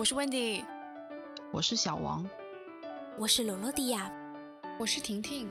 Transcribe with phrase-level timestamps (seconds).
[0.00, 0.64] 我是 Wendy，
[1.52, 2.26] 我是小王，
[3.18, 4.10] 我是罗罗迪亚，
[4.78, 5.46] 我是婷婷，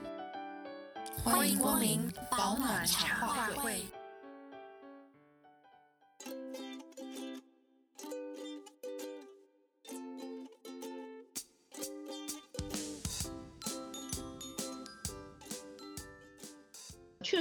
[1.23, 3.86] 欢迎光临保暖茶话会。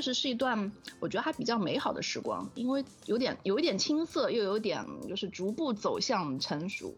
[0.08, 6.96] 实是一段我觉得还比较美好的时光，因为有点有一点青涩，又有点就是逐步走向成熟。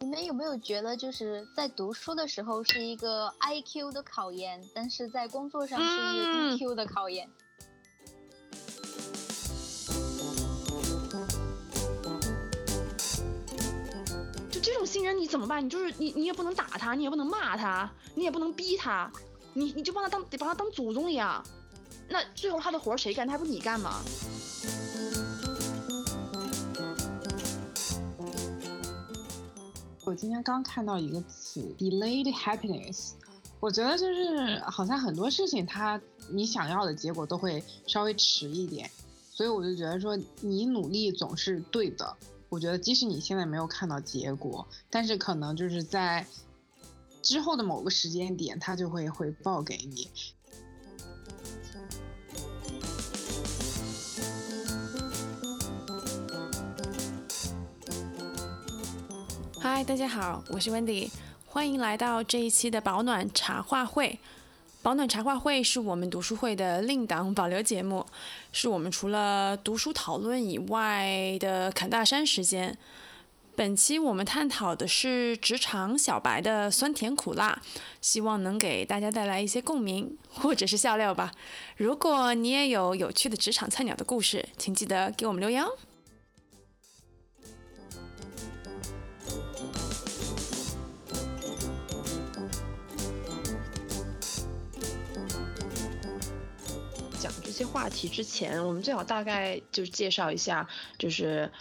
[0.00, 7.26] 你们有没有觉得就是在读书的时候是一个 IQ 的考验，但是在工作上是一个 EQ 的考验？
[7.26, 7.49] 这
[14.90, 15.64] 新人你怎么办？
[15.64, 19.08] 你就是你，你也不能打他，你也不能骂他，你也不能逼他，
[19.54, 21.40] 你你就帮他当得把他当祖宗一样。
[22.08, 23.24] 那最后他的活谁干？
[23.24, 24.00] 他还不你干吗？
[30.04, 33.12] 我今天刚看到一个词，delayed happiness。
[33.60, 36.00] 我觉得就是好像很多事情，它
[36.32, 38.90] 你想要的结果都会稍微迟一点，
[39.30, 42.16] 所以我就觉得说你努力总是对的。
[42.50, 46.26] 我觉得，即使你现在没有看到结果，但是可能就是在
[47.22, 50.10] 之后的某个时间点，他就会回报给你。
[59.60, 61.08] 嗨，大家好，我是 Wendy，
[61.46, 64.18] 欢迎来到这一期的保暖茶话会。
[64.82, 68.06] 保暖茶话会是我们读书会的另档保留节目，
[68.50, 72.78] 是我们除了读书讨论以外的侃大山时间。
[73.54, 77.60] 本期我们探讨的是职场小白的酸甜苦辣，
[78.00, 81.30] 希望能给大家带来一些共鸣或者是笑料吧。
[81.76, 85.68] 如果你也有有趣的职场菜鸟的故事，请记得给我们留言哦。
[97.60, 100.66] 些话题之前，我们最好大概就是介绍一下，
[100.98, 101.52] 就是，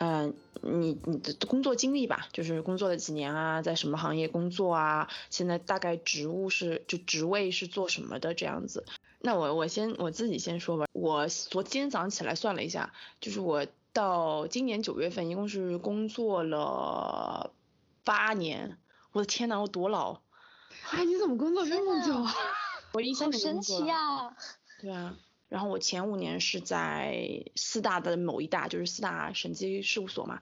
[0.00, 8.84] 嗯，你你的工作经历吧，就是工作了几年啊，在什么行业工作啊，现在大概职务是就职位是做什么的这样子。
[9.20, 17.52] 那我我先我自己先说吧，我昨天早上起来算了一下，就是我到今年九月份一共是工作了
[18.02, 18.78] 八年，
[19.12, 20.22] 我的天呐，我多老！
[20.90, 22.34] 哎，你怎么工作这么久啊？
[22.94, 24.36] 我一三年神奇呀！
[24.80, 25.14] 对啊。
[25.48, 30.40] 然后我前五年是在四大的某一大，就是四大审计事务所嘛，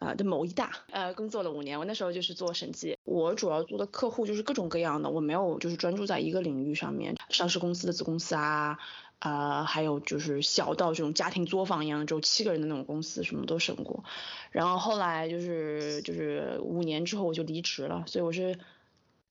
[0.00, 1.78] 呃的某一大，呃工作了五年。
[1.78, 7.14] 我那时候就是做审计，我主要做的客户就是各种各样的，我没有就是专注在一个领域上面。
[7.28, 8.78] 上市公司的子公司啊，
[9.20, 14.02] 呃还有就是小到这种家庭作坊一样，只有七个人的那种公司，什么都审过。
[14.50, 18.58] 然后后来就是就是五年之后我就离职了，所以我是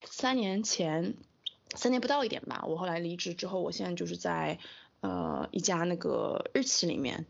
[0.06, 1.16] 三年前，
[1.76, 2.64] 三年不到一点吧。
[2.66, 4.60] 我后来离职之后，我现在就是在。
[5.02, 7.26] 呃，一家那个日企里面，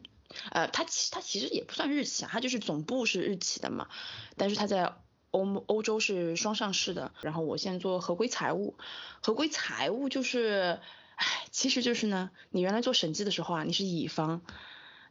[0.51, 3.87] 呃，它其它其实也不算日企啊，它就是总部是日企的嘛，
[4.37, 4.95] 但是它在
[5.31, 7.11] 欧欧洲是双上市的。
[7.21, 8.75] 然后我现在做合规财务，
[9.21, 10.79] 合规财务就是，
[11.15, 14.41] 唉，其实就是呢，你原来做审计的时候啊，你是乙方，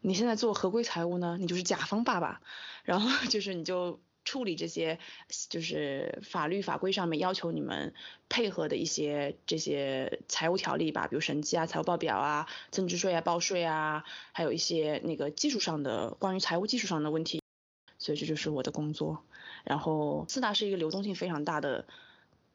[0.00, 2.40] 你现在做合规财务呢，你就是甲方爸爸，
[2.84, 4.00] 然后就是你就。
[4.28, 4.98] 处理这些
[5.48, 7.94] 就是法律法规上面要求你们
[8.28, 17.40] 配合的一些这些财务条例吧，比如审计啊、财务报表啊、增值税啊、报税啊，还有一些那个技术上的关于财务技术上的问题，
[17.96, 19.24] 所以这就是我的工作。
[19.64, 21.86] 然后四大是一个流动性非常大的。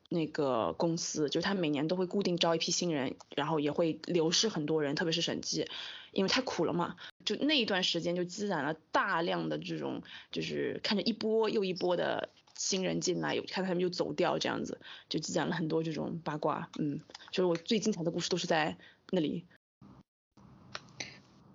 [0.10, 5.68] 那个公司就是他每年都会固定招一批新人，然后也会流失很多人，特别是审计，
[6.12, 6.96] 因为太苦了嘛。
[7.26, 10.02] 就那一段时间就积攒了大量的这种，
[10.32, 14.80] 就是看着一波又一波的新人进来，看他们又走掉，这样子
[15.10, 16.70] 就积攒了很多这种八卦。
[16.80, 17.00] 嗯，
[17.32, 18.78] 就是我最精彩的故事都是在
[19.12, 19.46] 那里。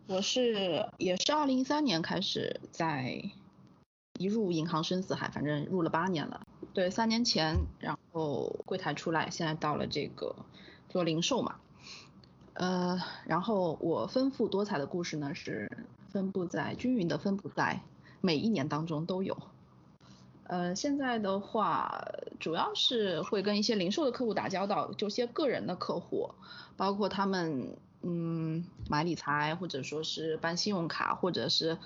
[0.06, 3.23] 我是也是二零一三年开始在
[4.19, 6.40] 一入银行深似海，反正入了八年了。
[6.73, 10.34] 对，三年前，然后柜台出来，现在到了这个
[10.88, 11.56] 做零售嘛，
[12.55, 15.70] 呃，然后我丰富多彩的故事呢是
[16.10, 17.81] 分布在均匀的分布在
[18.20, 19.37] 每一年当中都有，
[20.44, 22.02] 呃，现在的话
[22.40, 26.31] 主要是会跟一些零售的客户打交道，就些个人的客户，
[26.76, 31.78] 包括他们嗯买理财或者说是办信用卡或者是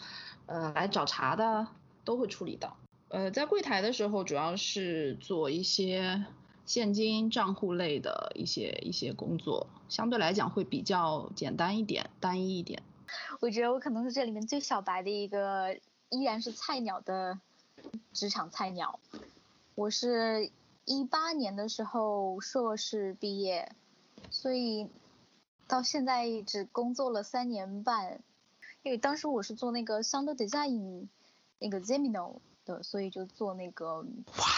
[0.46, 1.66] 呃来找茬的
[2.04, 2.76] 都会处理到。
[3.12, 6.24] 呃，在柜台的时候，主要是做一些
[6.64, 12.82] 现金账户类的一些一些工作，相对来讲会比较简单一点，单一一点。
[13.40, 15.76] 我觉得我可能是这里面最小白的一个，
[16.08, 17.38] 依然是菜鸟的
[18.14, 18.98] 职场菜鸟。
[19.74, 20.50] 我是
[20.86, 23.70] 一八年的时候硕士毕业，
[24.30, 24.88] 所以
[25.68, 28.22] 到现在只工作了三年半。
[28.82, 31.08] 因为当时我是做那个 sound design，
[31.58, 34.04] 那个 Zemino 的，所以就做那个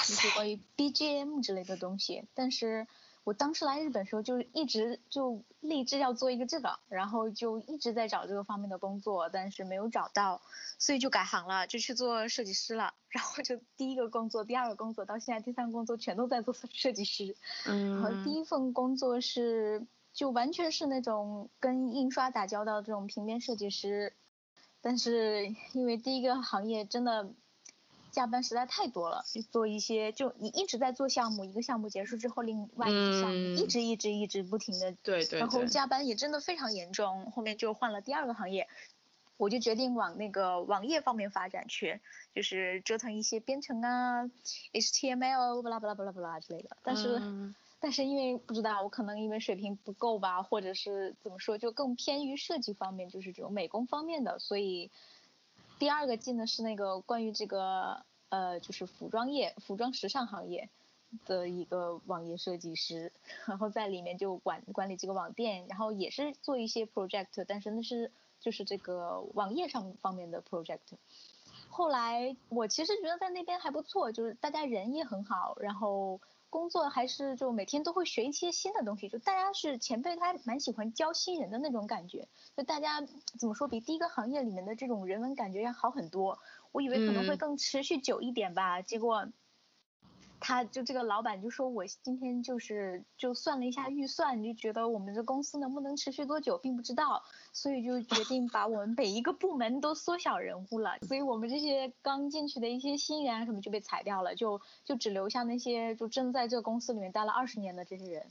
[0.06, 2.25] 就是关于 BGM 之类的东西。
[2.35, 2.87] 但是
[3.25, 10.41] 我当时来日本时候就一直就立志要做一个这个，然后就一直在找这个方面的工作，但是没有找到，
[10.79, 12.95] 所以就改行了，就去做设计师了。
[13.09, 17.35] 然后就第一个工作、第二个工作到现在第三个工作全都在做设计师。
[17.67, 18.01] 嗯。
[18.01, 19.87] 然后第一份工作是。
[20.15, 24.12] 就完全是那种跟印刷打交道这种平面设计师，
[24.81, 27.33] 但是因为第一个行业真的
[28.14, 38.69] 加班实在太多了，就做一些就你一直在做项目，一个项目结束之后，另外一个项目一直一直一直不停的，对对，然后加班也真的非常严重，后面就换了第二个行业，
[39.37, 42.00] 我就决定往那个网页方面发展去，
[42.34, 44.31] 就是折腾一些编程啊
[44.72, 47.20] ，HTML 巴拉巴拉巴拉巴拉之类的，但是。
[47.81, 54.90] 但是因为不知道，我可能因为水平不够吧，或者是怎么说，就更偏于设计方面，就是这种美工方面的，所以
[55.84, 60.70] 第二个进的是那个关于这个呃，就是服装业、服装时尚行业
[61.26, 63.12] 的一个网页设计师，
[63.44, 68.10] 然后在里面就管管理这个网店，然后也是做一些 project，但是那是
[68.40, 70.96] 就是这个网页上方面的 project。
[71.69, 76.19] 后来我其实觉得在那边还不错，就是大家人也很好，然后。
[76.55, 82.29] 工作还是就每天都会学一些新的东西，就大家是前辈，他蛮喜欢教新人的那种感觉。
[82.56, 83.01] 就大家
[83.41, 86.39] 怎么说，比第一个行业里面的这种人文感觉要好很多。
[86.71, 89.27] 我以为可能会更持续久一点吧，结果。
[90.40, 97.22] 他就这个老板就说，我今天就是就算了一下预算，就觉得我们这公司能不能持续多久并不知道，
[97.52, 108.26] 所以就决定把我们每一个部门都缩小人物了，所以我们这些刚进去的一些新人啊什么就被裁掉了，就就只留下那些就正在这个公司里面待了二十年的这些人。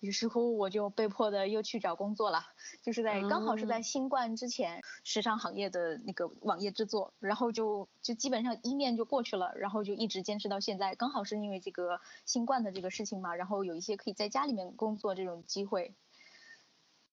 [0.00, 2.46] 于是乎，我就被迫的又去找工作了，
[2.82, 10.94] 就是在刚好是在新冠之前，时尚行业的那个网页制作，然后就就基本上一面就过去了，然后就一直坚持到现在。
[10.94, 15.92] 刚好是因为这个新冠的这个事情嘛，然后有一些可以在家里面工作这种机会，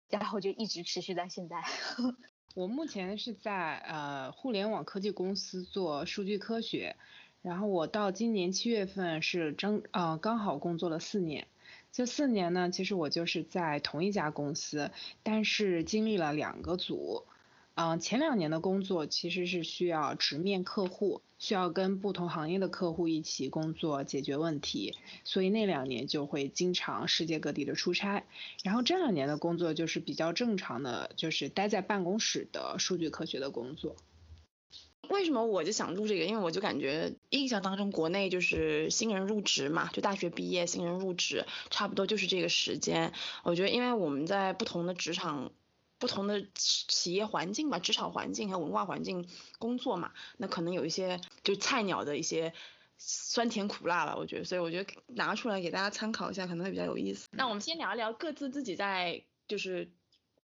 [0.10, 1.64] 然后就一直持续到现在。
[2.56, 6.96] 我目前是在呃互联网科技公司做数据科学，
[7.44, 11.48] 然后我到今年七月份是正呃刚好工作了四年。
[11.92, 14.92] 这四年呢，其实我就是在同一家公司，
[15.24, 17.26] 但是经历了两个组。
[17.74, 28.26] 嗯，前两年的工作其实是需要直面客户，需要跟不同行业的客户一起工作解决问题，所以那两年就会经常世界各地的出差。
[28.64, 33.96] 然后这两年的工作就是比较正常的，就是待在办公室的数据科学的工作。
[35.12, 36.24] 为什么我就想录这个？
[36.24, 43.12] 因为我就感觉印象当中，国内就是新人入职嘛，就大学毕业新人入职，差不多就是这个时间。
[43.44, 45.52] 我觉得，因为我们在不同的职场、
[46.00, 49.28] 不同的企业环境吧，职场环境和文化环境
[49.60, 52.54] 工作嘛，那可能有一些就菜鸟的一些
[52.98, 54.16] 酸甜苦辣吧。
[54.16, 57.28] 我觉得，所以我觉得拿出来给大家参考一下，可能会比较有意思。
[57.32, 59.92] 那我们先聊一聊各自自己在就是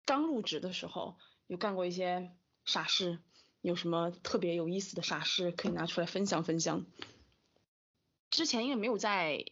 [0.05, 2.31] 刚入职的时候有干过一些
[2.65, 3.19] 傻事。
[3.65, 6.86] 有什么特别有意思的傻事可以拿出来分享分享？
[8.29, 9.43] 之前因为没有在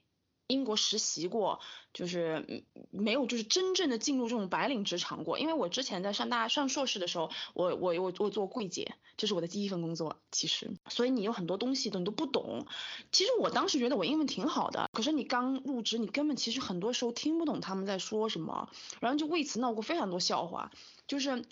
[0.46, 1.62] 英国实习过，
[1.94, 5.40] 就是没有就是真正的进入这种白领职场过。
[5.40, 10.22] 因为我之前在上大上硕士的时候，我我我我做柜姐，这是我的第一份工作。
[10.32, 12.68] 其实，所以你有很多东西都你都不懂。
[13.12, 20.72] 其实我当时觉得我英文挺好的，可是你刚入职，你根本其实很多时候听不懂他们在说什么，然后就为此闹过非常多笑话，
[21.08, 21.44] 就是。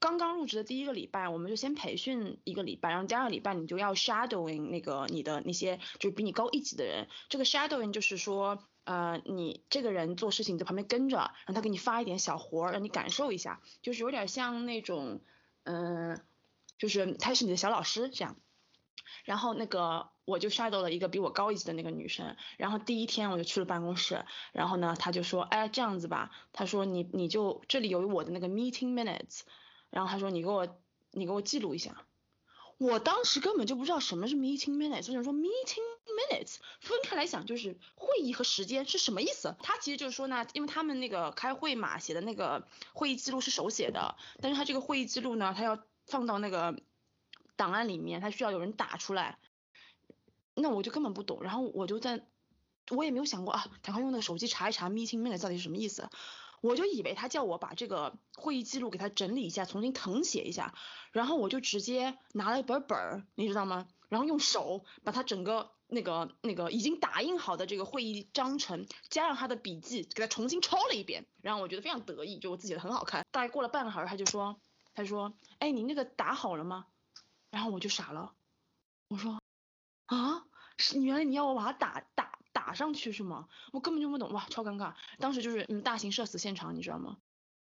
[0.00, 7.06] 刚刚入职的第一个礼拜，我们就先培训一个礼拜，然后第二个礼拜你就要 shadowing 那个你的那些就是比你高一级的人。
[7.28, 15.20] 这个 shadowing 就是说，呃，你这个人做事情在旁边跟着，让他给你发一点小活，让你感受一下，就是有点像那种，
[15.64, 16.18] 嗯，
[16.78, 18.36] 就是他是你的小老师这样。
[19.24, 29.42] 然后那个我就 shadow 了一个比我高一级的那个女生，然后第一天我就去了办公室，然后呢，他就说，哎，这样子吧，他说你你就这里有我的那个 meeting minutes。
[29.90, 30.80] 然后他说你给我
[31.10, 32.04] 你给我记录一下，
[32.78, 35.82] 我当时根本就不知道什么是 meeting minutes，我想说 meeting
[36.30, 39.56] minutes 分开来想就是会议和时间是什么意思？
[39.62, 46.80] 他其实就是说呢，因为他们那个开会嘛写的那个会议记录是手写的，但是他这个会议记录呢，他要放到那个
[47.56, 49.38] 档案里面，他需要有人打出来，
[50.54, 52.24] 那我就根本不懂，然后我就在。
[52.92, 56.10] 我也没有想过啊，赶快用那个手机查一查 meeting minutes 到底是什么意思。
[56.60, 60.74] 我就以为他叫我把这个会议记录给他整理一下，重新誊写一下，
[61.12, 63.88] 然后我就直接拿了一本本儿，你知道吗？
[64.08, 71.26] 然后用手把他整个那个那个已经打印好的这个会议章程，加上他的笔记，给他重新抄了一遍。
[71.42, 73.24] 然后我觉得非常得意，就我自己的很好看。
[73.30, 74.60] 大概过了半个小时，他就说，
[74.94, 76.86] 他说，哎，你那个打好了吗？
[77.50, 78.32] 然后我就傻了，
[79.08, 79.40] 我说，
[80.06, 80.44] 啊，
[80.76, 82.29] 是原来你要我把它打打。
[82.60, 83.48] 打上去是吗？
[83.72, 84.92] 我根本就不懂哇，超尴尬。
[85.18, 87.16] 当时就是嗯，大型社死现场，你知道吗？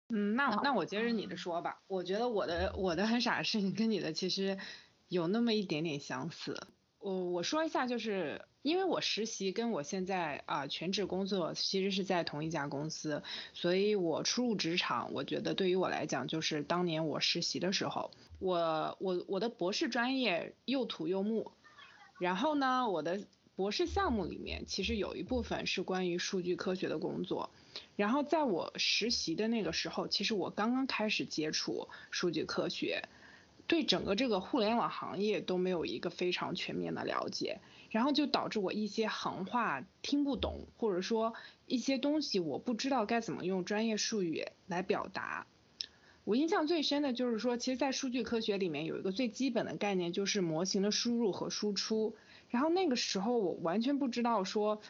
[0.08, 1.80] 嗯，那那我接着你的说吧。
[1.88, 4.56] 我觉得我的我的很傻的事情跟你的其实
[5.08, 6.68] 有那么一点点相似。
[7.00, 13.20] 我我说一下，就是因为我实习跟我现在啊全职工作其实是在同一家公司，
[13.52, 21.50] 所以我初入职场，我觉得对于我来讲，就是当年我实习的时候，我我我的博士专业又土又木，
[22.20, 23.20] 然后呢，我的。
[23.56, 27.50] 博士项目里面其实有一部分是关于数据科学的工作，
[27.94, 33.08] 然后在我实习的那个时候，其实我刚刚开始接触数据科学，
[33.68, 41.34] 对整个这个互联网行业都没有一个非常全面的了解，然后就导致我一些行话听不懂，或者说
[41.66, 45.46] 一些东西我不知道该怎么用专业术语来表达。
[46.24, 52.16] 我印象最深的就是说，其实，在数据科学里面有一个最基本的概念，就是模型的输入和输出。
[52.54, 54.80] 然后那个时候我完全不知道说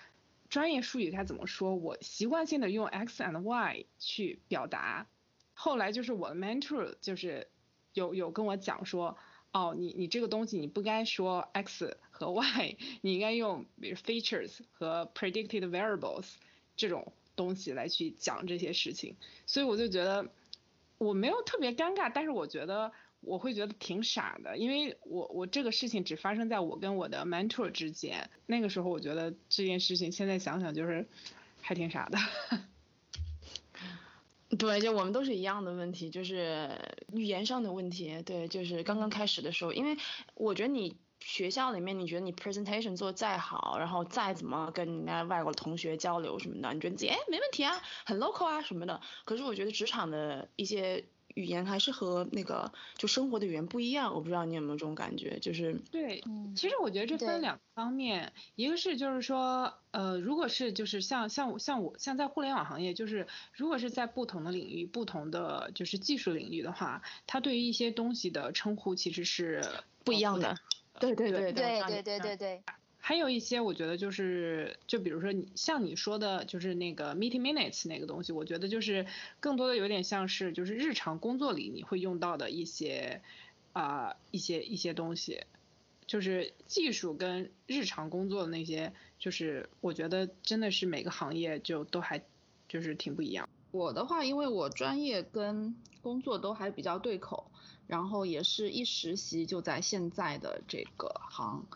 [0.51, 5.07] 专业术语该怎么说，我习惯性的用 x and y 去表达。
[5.55, 7.49] 后来就是我的 mentor 就是
[7.95, 9.17] 有有跟我讲说，
[9.51, 16.35] 哦，你你这个东西你不该说 x 和 y， 你应该用比如 features 和 predicted variables
[16.77, 19.17] 这种东西来去讲这些事情。
[19.47, 20.29] 所以我就觉得
[20.99, 22.93] 我没有特别尴尬，但是我觉得。
[23.27, 28.31] 我会觉得挺傻的，因为我我这个事情只发生在我跟我的 mentor 之间。
[28.47, 31.07] 那个时候我觉得这件事情，现在想想就是
[31.61, 32.19] 还挺傻的。
[34.57, 36.71] 对，就我们都是一样的问题，就是
[37.13, 38.23] 语言上的问题。
[38.23, 39.97] 对，就是刚刚开始的时候，因为
[40.35, 49.01] 我觉得你学校里面，你觉得你 presentation 做再好，然后再怎么跟人家外国同学交流什么的，你觉得自己哎没问题啊，很 local 啊什么的。
[49.25, 51.05] 可是我觉得职场的一些。
[51.35, 56.23] 语言还是和那个就生活的语言不一样，我不知道你有没有这种感觉，就是对，
[56.55, 69.63] 其实我觉得这分两方面，一个是就是说，呃，如果是就是像像像我像在互联网行业，就是如果是在不同的领域、不同的就是技术领域的话，它对于一些东西的称呼其实是
[70.05, 70.57] 不一样的。
[71.01, 72.63] 对对对对对对对对。
[73.07, 79.05] 还有一些，我觉得就是，就比如说你像你说的，就是那个 meeting minutes 那个东西，我觉得就是
[79.41, 83.21] 更多的有点像是就是日常工作里你会用到的一些
[83.75, 85.43] 啊一些一些东西，
[86.07, 92.25] 就是技术跟日常工作的那些，就是我觉得真的是每个行业就都还
[92.71, 93.47] 就是挺不一样。
[93.71, 97.51] 我的话，因为我专业跟工作都还比较对口，
[97.87, 101.67] 然后也是一实习就在现在的这个行。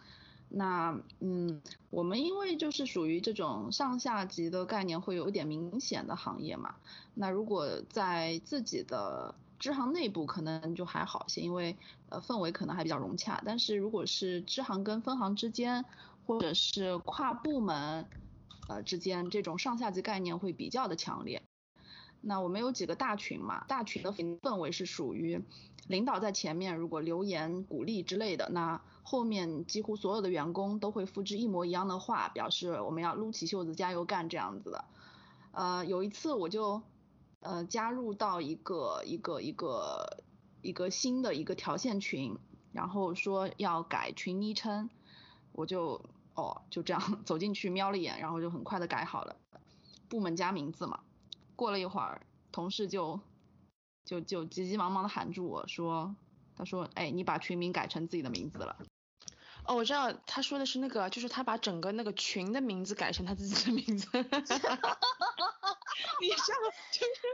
[0.50, 6.74] 那嗯，我们因为就是属于这种上下级的概念会有一点明显的行业嘛。
[7.14, 11.76] 那如果在自己的支行内部可能就还好些，因为
[12.08, 13.42] 呃氛围可能还比较融洽。
[13.44, 15.84] 但是如果是支行跟分行之间，
[16.26, 18.06] 或者是跨部门
[18.68, 21.42] 呃之间，这种上下级概念会比较的强烈。
[22.28, 25.42] 那我们有几个大群嘛，大群的氛围是属于
[25.86, 34.84] 领导在前面，如果留言鼓励之类的，那后面几乎所有的员工都会复制一模一样的话，表示我们要撸起袖子加油干这样子的。
[35.52, 36.82] 呃，有一次我就
[37.40, 40.22] 呃加入到一个一个一个
[40.60, 42.36] 一个新的一个条线群，
[42.72, 44.90] 然后说要改群昵称，
[45.52, 46.04] 我就
[46.34, 49.34] 哦就这样 走进去瞄了一眼，然后就很快的改好了，
[50.10, 51.00] 部门加名字嘛。
[51.58, 52.22] 过了一会儿，
[52.52, 53.18] 同事就
[54.04, 56.14] 就就急急忙忙的喊住我说，
[56.56, 58.76] 他说，哎，你把群名改成自己的名字了。
[59.64, 64.06] 哦，我知道他说的是那个，就是他把整个那个群的名字改成他自己的名字。
[64.06, 65.78] 哈哈哈哈哈哈！
[66.20, 66.46] 你上
[66.92, 67.26] 就是，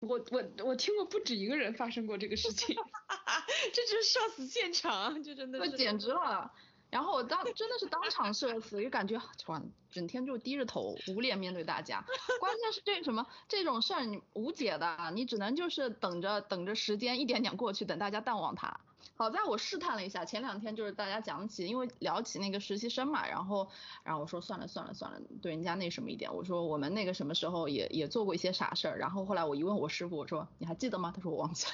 [0.00, 6.50] 我我我听过不止一个人发生过这个事情， 哈哈哈这就是社死现场，就真的，是，简直了。
[6.92, 12.04] 然后我当真的是当场社死，就感觉哇，整天就低着头，无脸面对大家。
[12.38, 18.78] 关键是这什么这种事儿你无解的，你只能就是等着等着时间一点点过去，等大家淡忘它。
[19.16, 23.70] 好在我试探了一下，前两天就是大家讲起，因为聊起那个实习生嘛，然后
[24.04, 28.98] 然后我说算了算了算了，对人家那什么一点，我说我们那个什么时候也也做过一些傻事儿。
[28.98, 31.10] 然后后来我一问我师傅，我说你还记得吗？
[31.16, 31.72] 他说我忘记了。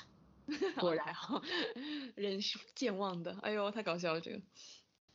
[0.81, 1.43] 果然哈，
[2.15, 4.41] 人是健忘的，哎呦太搞笑了这个。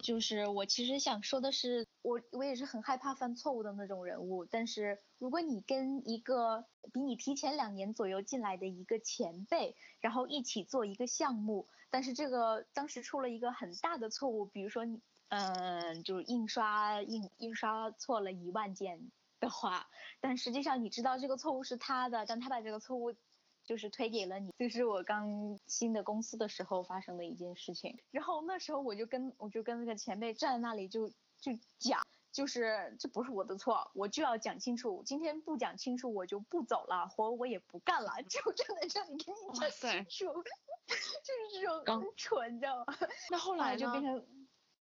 [0.04, 4.46] 就是我其实想说的是，我我也是很害怕犯错误的那种人物。
[4.46, 19.88] 但是如果你跟一个比你提前两年左右进来的一个前辈，然后一起做一个项目，但是这个当时出了一个很大的错误，比如说你，嗯，就是印刷印印刷错了一万件的话，
[20.20, 23.16] 但实际上你知道这个错误是他的，但他把这个错误。
[23.64, 27.98] 就是推给了你，这是我刚新的公司的时候发生的一件事情。
[28.12, 32.02] 然后那时候我就跟我就跟那个前辈站在那里就就讲，
[32.32, 35.04] 就是这不是我的错，我就要讲清楚。
[35.06, 40.44] 今天不讲清楚我就不走了，活我也不干了，就站在这里跟你讲清楚，
[40.88, 42.86] 就是这种很蠢，你知道吗？
[43.32, 44.26] 那后来就变成。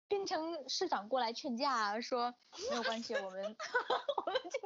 [0.09, 2.35] 变成市长过来劝架，说
[2.71, 3.57] 没有关系，我们
[4.27, 4.59] 我们就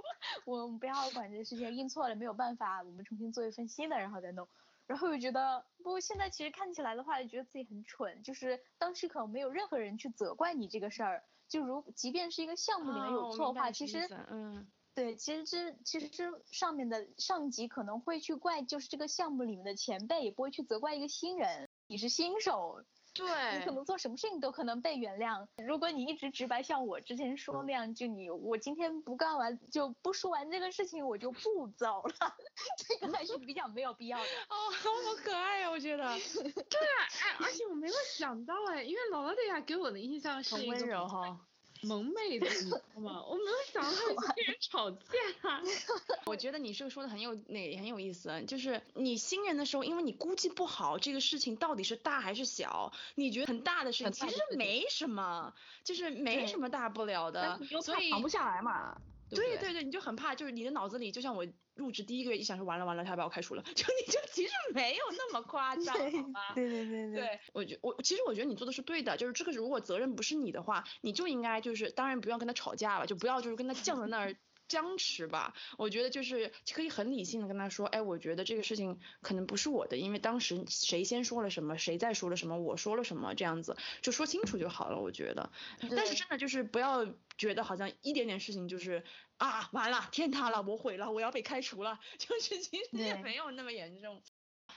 [0.45, 4.49] 我们不要管这事情，印错了没有办法，我们重新做一份新的，然后再弄。
[4.87, 22.83] 然后又觉得，不过现在其实看起来的话，也觉得自己很蠢，就是当时可能没有任何人去责怪你这个事儿，就如即便是一个项目里面有错的话，其实嗯，对，其实这其实这上面的上级可能会去怪，就是这个项目里面的前辈，也不会去责怪一个新人，你是新手。
[23.27, 25.47] 对你可能做什么事情都可能被原谅。
[25.65, 32.15] 如果你一直直白，像我之前说那样，就你我今天不干完就不说完这个事情，我就不走了，
[32.77, 34.25] 这个还是比较没有必要的。
[34.49, 36.05] 哦，好可爱呀，我觉得。
[36.05, 41.41] 对啊，哎，而且我没有想到哎，因为劳拉蒂亚给我的印象是很温柔哈。
[41.83, 43.25] 萌妹的，你知道吗？
[43.27, 45.63] 我没有想到他会跟人吵架。
[46.27, 59.01] 我觉得你这个说的很有那很有意思，就是你新人的时候，因为你估计不好这个事情到底是大还是小，你觉得很大的事情其实没什么，就是没什么大不了的，所以扛不下来嘛。
[59.37, 66.41] 对对对，你就很怕，就是你的脑子里就像我入职第一个月一想说完了完了，他要把我开除了，就你就其实没有那么夸张，好吗？
[66.55, 74.37] 对对对对，我觉我其实我觉得你做的是对的，就是这个如果责任不是你的话，你就应该就是当然不要跟他吵架了，就不要就是跟他犟在那儿。
[74.71, 85.51] 僵持吧，我觉得就是可以很理性的跟他说，哎，我觉得这个事情可能不是我的，因为当时谁先说了什么，谁再说了什么，我说了什么，这样子就说清楚就好了，我觉得。
[85.97, 87.05] 但是真的就是不要
[87.37, 89.03] 觉得好像一点点事情就是
[89.39, 94.23] 啊，完了，天塌了，我毁了，我要被开除了， 就是其实也没有那么严重。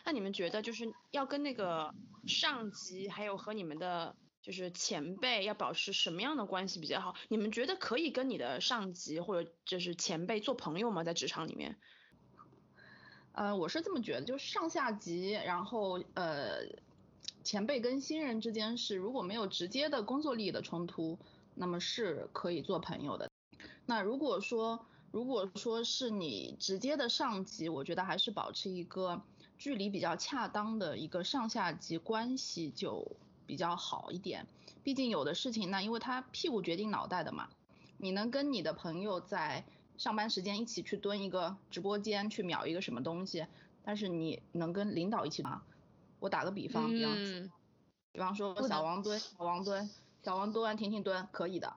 [0.03, 1.93] 那你们觉得就是要跟那个
[2.27, 4.15] 上级，还有和你们的。
[4.43, 7.15] 就是前辈要保持什么样的关系比较好？
[7.29, 11.05] 你们觉得可以跟你的上级或者就是前辈做朋友吗？
[11.05, 11.77] 在职场里面？
[13.31, 16.65] 呃，我是这么觉得，就是上下级，然后呃，
[17.45, 21.17] 前辈跟新人之间是如果没有直接的工作利益的冲突，
[21.55, 23.29] 那么是可以做朋友的。
[23.85, 29.21] 那如果说如果说是你直接的上级，我觉得还是保持一个
[29.57, 33.09] 距离比较恰当的一个上下级关系就。
[33.45, 34.47] 比较好一点，
[34.83, 37.49] 毕竟有的事情，呢因为他屁股决定脑袋的嘛。
[37.97, 39.63] 你能跟你的朋友在
[39.97, 43.45] 上班时间一起去蹲一个直播间去秒一个什么东西，
[43.83, 45.63] 但是你能跟领导一起吗？
[46.19, 47.15] 我打个比方，比方，
[48.11, 49.89] 比方说小王蹲，小王蹲，
[50.21, 51.75] 小王蹲完婷婷蹲可以的，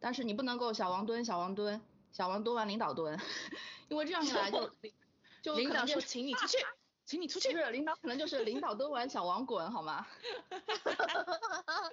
[0.00, 1.80] 但是你不能够小王蹲，小王蹲，
[2.12, 3.18] 小王蹲完领导蹲，
[3.88, 4.70] 因为这样一来就
[5.42, 6.56] 就 领导说请你出去。
[7.08, 7.50] 请你出去。
[7.50, 10.06] 不是领导，可能就是领导都玩小王滚，好吗？
[10.50, 11.90] 哈哈哈哈哈哈。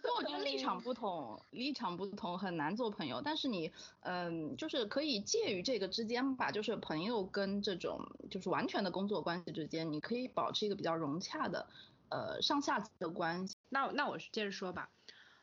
[0.00, 3.20] 所以我觉得立场不同，立场不同很难做朋友。
[3.20, 11.66] 但是你，嗯，就是可以介于这个之间吧，就是朋友跟这种就是完全的工作关系之间，你可以保持一个比较融洽的，
[12.08, 13.56] 呃，上下级的关系。
[13.70, 14.88] 那那我接着说吧，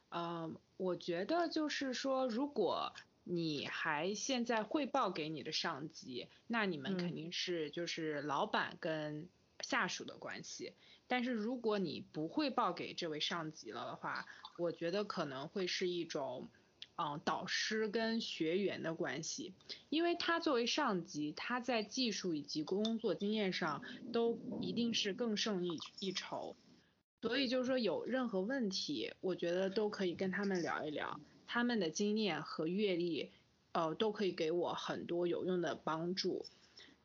[0.08, 2.94] 呃，我觉得就是说，如果。
[3.24, 9.30] 你还现在汇报给你的上级，那你们肯定是就是老板跟
[9.62, 10.74] 下属的关系。
[11.08, 14.26] 但是如果你不汇报给这位上级了的话，
[14.58, 16.50] 我觉得可能会是一种，
[16.96, 19.54] 嗯，导师跟学员的关系。
[19.90, 26.56] 因为他作为上级，他在技术以及工作经验上都一定是更胜一一筹。
[27.22, 31.20] 所以就是说有任何问题，我觉得都可以跟他们聊一聊。
[31.54, 33.30] 他们的经验和阅历，
[33.74, 36.48] 呃，都可以给我很多有用的帮助。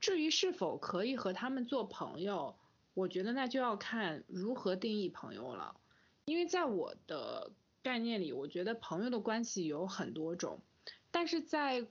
[0.01, 2.57] 至于是否可以和他们做朋友，
[2.95, 5.77] 我觉得那就要看如何定义朋友了。
[6.25, 10.63] 因为在我的概念里，我觉得朋友的关系有很多种。
[11.11, 11.87] 但是在，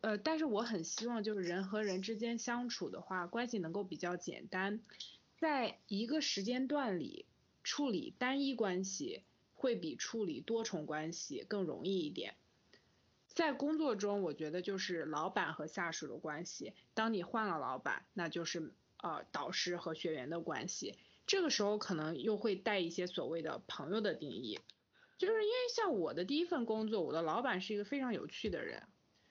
[0.00, 4.80] 呃，但是我很希望就是人和人之间相处的话，关系能够比较简单，
[5.36, 7.26] 在一个时间段里
[7.62, 9.22] 处理单一关系。
[9.60, 12.34] 会比处理多重关系更容易一点。
[13.28, 16.72] 在工作中，我觉得就是老板和下属的关系。
[16.94, 20.96] 当你换了老板，那就是呃导师和学员的关系。
[21.26, 24.58] 这个时候可能又会带一些所谓的朋友的定义。
[25.18, 28.84] 就是因为像我的第一份工作，我的老板是一个非常有趣的人，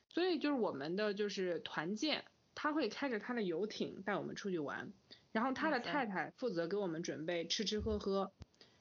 [0.10, 4.94] 所以就是我们的就是团建，他会开着他的游艇带我们出去玩，
[5.32, 8.32] 然后他的太太负责给我们准备吃吃喝喝，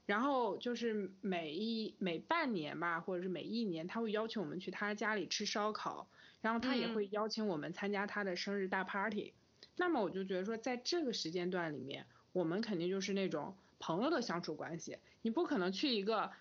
[0.09, 6.09] 然后就是每一每半年吧，或者是每一年，他会邀请我们去他家里吃烧烤，
[6.41, 9.35] 然后他也会邀请我们参加他的生日大 party。
[9.77, 16.33] 那么我就觉得说，在这个时间段里面，我们肯定就是那种朋友的相处关系，你不可能去一个。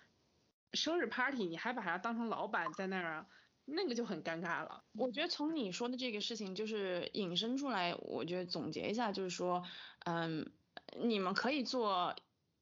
[0.74, 3.26] 生日 party 你还把他当成老板在那儿，
[3.64, 4.84] 那个就很尴尬了。
[4.92, 9.64] 我觉得从你说的这个事情就是引申出来，我觉得总结一下就是说，
[10.04, 10.52] 嗯，
[11.00, 12.14] 你们可以做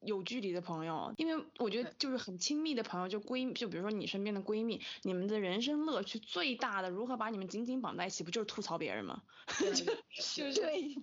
[0.07, 9.23] 有距离的朋友，因为我觉得就是很亲密的朋友，就闺，就比如说你身边的闺蜜，你们的人生乐趣最大的，如何把你们紧紧绑在一起，不就是吐槽别人吗？
[9.61, 10.97] 就是对，因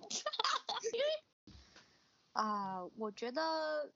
[2.32, 3.92] 啊，我觉得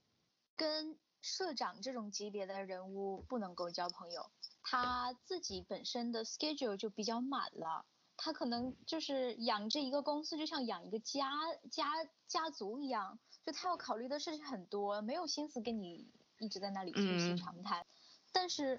[0.57, 0.97] 跟。
[1.21, 4.31] 社长这种级别的人物不能够交朋友，
[4.62, 7.85] 他自己本身的 schedule 就比较满了，
[8.16, 11.33] 他可能就是养这一个公司就像养一个家
[11.73, 11.87] 家
[12.29, 13.18] 家族一样，
[13.49, 16.07] 就他要考虑的事情很多，没有心思跟你
[16.39, 17.87] 一直在那里促膝长谈。
[18.31, 18.77] 但是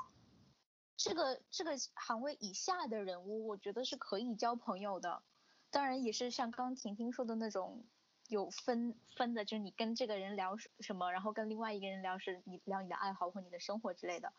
[0.95, 5.23] 这个这个行位以下的人物，我觉得是可以交朋友的，
[5.71, 7.83] 当然也是像刚婷婷说的那种。
[8.27, 14.31] 有分分的，就是你跟这个人聊什么，然后跟另外一个人聊是你聊你的爱好或你的生活之类的。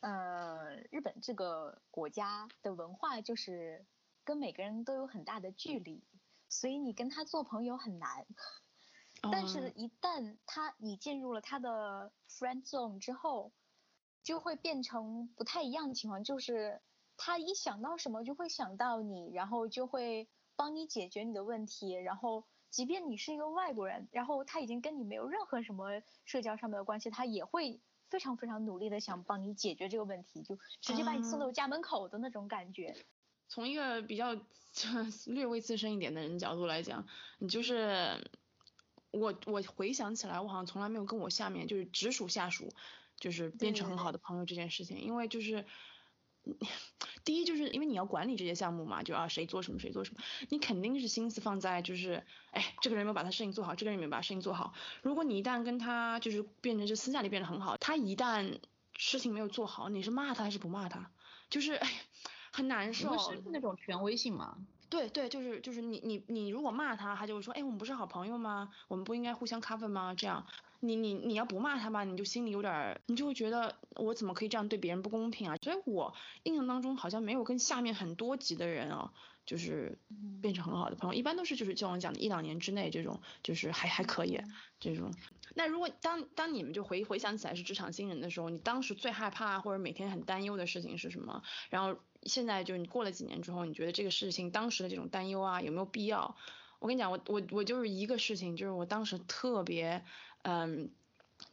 [0.00, 3.84] 呃，日本这个国家的文化就是
[4.24, 6.02] 跟每个人都有很大的距离，
[6.48, 8.24] 所以你跟他做朋友很难。
[9.22, 13.52] 但是，一旦他你进入了他的 friend zone 之后，
[14.22, 16.80] 就会变成不太一样的情况，就是
[17.16, 22.44] 他一想到什么就会想到你，然后就会帮你解决你的问题，然后。
[22.68, 32.94] 即便你是一个外国人，然后他已经跟你没有任何什么社交上面的关系，他也会非常非常努力的想帮你解决这个问题，就直接把你送到家门口的那种感觉。
[33.48, 34.34] 从一个比较
[35.26, 37.06] 略微资深一点的人角度来讲，
[37.38, 38.28] 你就是
[39.16, 42.72] 我我回想起来，我好像从来没有跟我下面就是直属下属
[43.18, 45.64] 就是变成很好的朋友这件事情，因为就是。
[47.24, 54.72] 第一就是因为你要管理这些项目嘛，就啊谁做什么谁做什么，你肯定是心思放在就是，哎这个人没有把他事情做好，这个人没有把事情做好。
[55.02, 58.60] 如果你一旦跟他就是变成就私下里变得很好，他一旦
[58.96, 61.10] 事情没有做好，你是骂他还是不骂他？
[61.50, 61.90] 就是哎
[62.52, 63.18] 很难受。
[63.18, 64.56] 是那种权威性嘛？
[64.88, 68.70] 对对，就是就是你你你如果骂他，他就会说，哎我们不是好朋友吗？
[68.88, 70.14] 我们不应该互相 cover 吗？
[70.14, 70.46] 这样。
[70.80, 75.56] 你你你要不骂他吧，你就心里有点，你就会觉得我怎么可以这样对别人不公平啊？
[75.56, 79.10] 所以我印象当中好像没有跟下面很多级的人啊，
[79.46, 79.98] 就是
[80.42, 84.38] 变成很好的朋友，一般都是就是像我讲的一两年之内这种，就是还还可以
[84.78, 85.10] 这种。
[85.58, 91.42] 那如果当当你们就回回想起来是职场新人的时候，你当时最害怕或者每天很担忧的事情是什么？
[91.70, 96.36] 然后现在就是你过了几年之后，你觉得这个事情当时的这种担忧啊有没有必要？
[96.78, 100.04] 我跟你讲，我我我就是一个事情，就是我当时特别。
[100.48, 100.92] 嗯，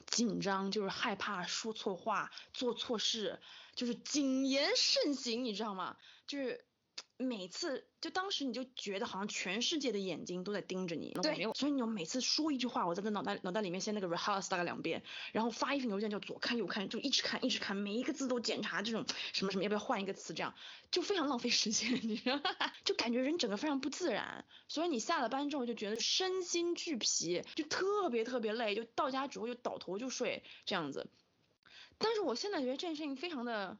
[0.05, 3.39] 紧张就是害怕说错话、做错事，
[3.73, 5.97] 就是谨言慎行，你知道吗？
[6.27, 6.63] 就是
[7.23, 7.87] 每次。
[8.03, 20.53] 就当时你就觉得好像全世界的眼睛都在盯着你，对，所以你每次说一句话，我在那脑袋脑袋里面先那个 rehearse 大概两遍，然后发一份邮件就左看右看，就一直看一直看，每一个字都检查，这种什么什么要不要换一个词，这样
[20.91, 22.41] 就非常浪费时间，你知道吗？
[22.83, 31.09] 就感觉人整个非常不自然，所以你下了班之后就觉得身心俱疲，就特别特别累，就到家之后就倒头就睡这样子。
[31.97, 33.77] 但是我现在觉得这件事情非常的。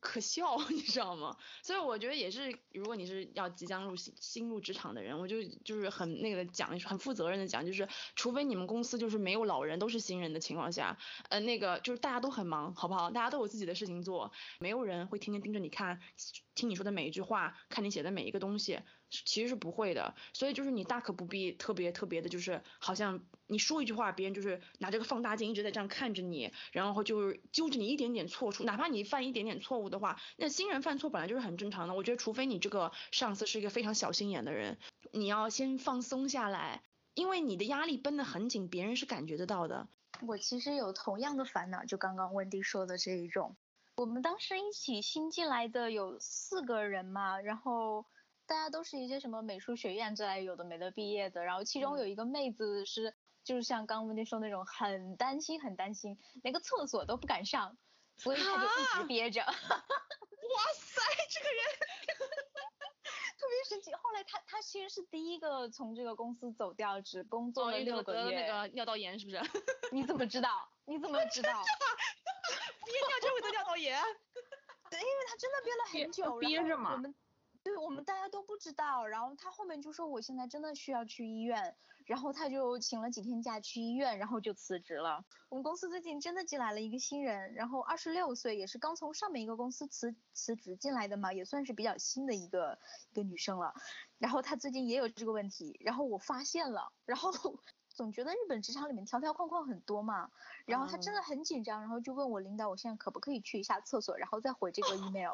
[0.00, 1.36] 可笑， 你知道吗？
[1.62, 13.10] 所以我觉得也是，如果你是要即将入新新入职场的人，我就就是很那个的讲，很负责任的讲，就是除非你们公司就是没有老人，都是新人的情况下，呃，那个就是大家都很忙，好不好？
[13.10, 16.00] 大家都有自己的事情做，没有人会天天盯着你看，
[16.54, 18.80] 听你说的每一句话，看你写的每一个东西。
[19.24, 31.94] 其实是不会的，所以就是你大可不必特别特别的，就是好像你说一句话，别人就是拿这个放大镜一直在这样看着你，然后就是揪着你一点点错处，哪怕你犯一点点错误的话，那新人犯错本来就是很正常的。
[31.94, 34.78] 我觉得除非你这个上司是一个非常小心眼的人，
[35.12, 36.82] 你要先放松下来，
[37.14, 39.86] 因为你的压力绷得很紧，别人是感觉得到的。
[40.26, 43.56] 我其实有同样的烦恼，就刚刚温迪说的这一种。
[43.96, 48.04] 我们当时一起新进来的有四个人嘛，然后。
[48.46, 57.78] 大家都是一些什么美术学院之类有的没的毕业的，然后其中有一个妹子是，就是像刚温迪说那种很担心很担心，连个厕所都不敢上，
[58.18, 59.40] 所以她就一直憋着。
[59.46, 61.64] 哇塞，这个人
[63.40, 63.94] 特别神奇。
[63.94, 68.42] 后来她她其实是第一个从这个公司走掉，只工作了六个月。
[68.42, 69.40] 那个尿道炎是不是？
[69.90, 70.68] 你怎么知道？
[70.84, 71.62] 你怎么知道？
[73.42, 74.00] 憋尿导演。
[74.90, 76.92] 对，因为他真的憋了很久，憋着嘛。
[76.92, 77.14] 我们
[77.62, 85.24] 对我们大家都不知道，然后他后面就说我现在真的需要去医院，然后他就请了几天假去医院，然后就辞职了。
[85.48, 92.78] 我们公司最近真的进来了一个新人，然后二十六岁，也是刚从上面一个公司辞辞职进来的嘛，也算是比较新的一个
[93.10, 93.72] 一个女生了。
[94.18, 97.32] 然后她最近也有这个问题，然后我发现了，然后
[97.94, 100.30] 总觉得日本职场里面条条框框很多嘛，
[100.66, 105.32] 然后他真的很紧张，然后就问我领导，我现在可不可以去一下厕所，然后再回这个 email。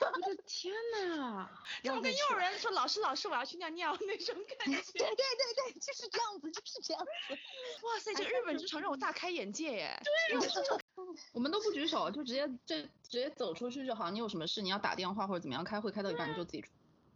[0.00, 1.48] 我的天呐，
[1.84, 4.82] 怎么跟幼儿园说老师老师我要去尿尿那种感觉？
[4.92, 7.10] 对对对对，就是这样子，就是这样子。
[7.86, 10.02] 哇塞，这日本职场让我大开眼界耶！
[10.02, 10.40] 对，
[11.32, 14.10] 我们都不举手，就直接这直接走出去就好。
[14.10, 16.70] 你有什么事你要打电话或者怎么样，开会开到一半你就自己出。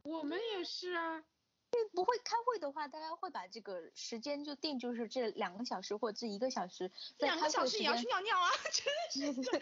[0.04, 1.22] 我们也是啊。
[1.92, 6.90] 不会开会的话，大家会把这个时间就定，就是这两个小时或者这一个小时。
[7.18, 8.50] 两个小时也要去尿尿啊！
[9.12, 9.42] 真是。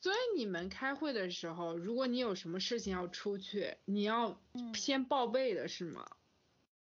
[0.00, 4.38] 所以你们开会的时候，如果你有什么事情要出去，你要
[4.74, 6.06] 先报备的是吗？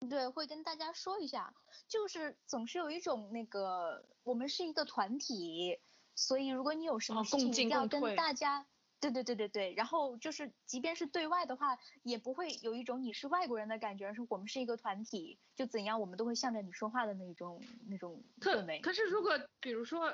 [0.09, 1.53] 对，会跟大家说一下，
[1.87, 5.79] 就是总是有一种那个，我们是一个团体，
[6.15, 8.65] 所以如果你有什么事情要跟大家，
[9.01, 18.79] 对对对对对，然后就是即便是对外的话，也不会有一种你是外国人的感觉，而是我们是一个团体，就怎样我们都会向着你说话的那种那种氛围。
[18.79, 20.13] 可是如果比如说。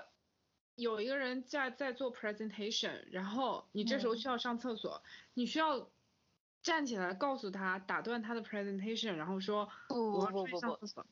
[0.77, 5.01] 有一个人在在做 presentation，然后你这时候需要上厕所，
[5.33, 5.89] 你需要
[6.61, 11.03] 站起来告诉他，打断他的 presentation，然后说不不不不不，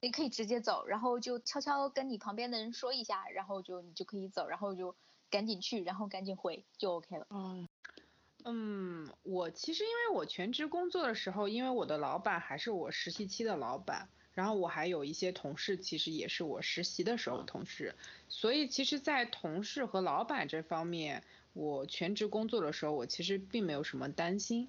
[0.00, 4.96] 你可以直接走，然后就悄悄跟你旁边的人说一下，然后就你就可以走，然后就
[5.30, 7.26] 赶紧去，然后赶紧回就 OK 了。
[7.30, 7.68] 嗯
[8.44, 14.08] 嗯，我其实因为我全职工作的时候，因为我的老板还是我实习期的老板。
[14.34, 17.94] 然后我还有一些同事，其实也是我实习的时候同事，
[18.28, 24.68] 所以其实，在同事和老板这方面，我全职工作的时候，我其实并没有什么担心。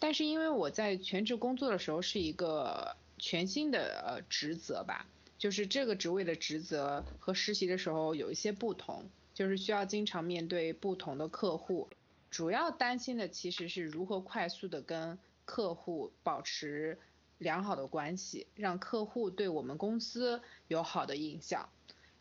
[0.00, 5.06] 但是因为我在全职工作的时候是一个全新的呃职责吧，
[5.38, 11.88] 就是这个职位的职责和实习的时候有一些不同，就是需要经常面对不同的客户，
[12.28, 16.98] 主要担心的其实是如何快速的跟客户保持。
[17.38, 21.68] 良好的关系，让客户对我们公司有好的印象。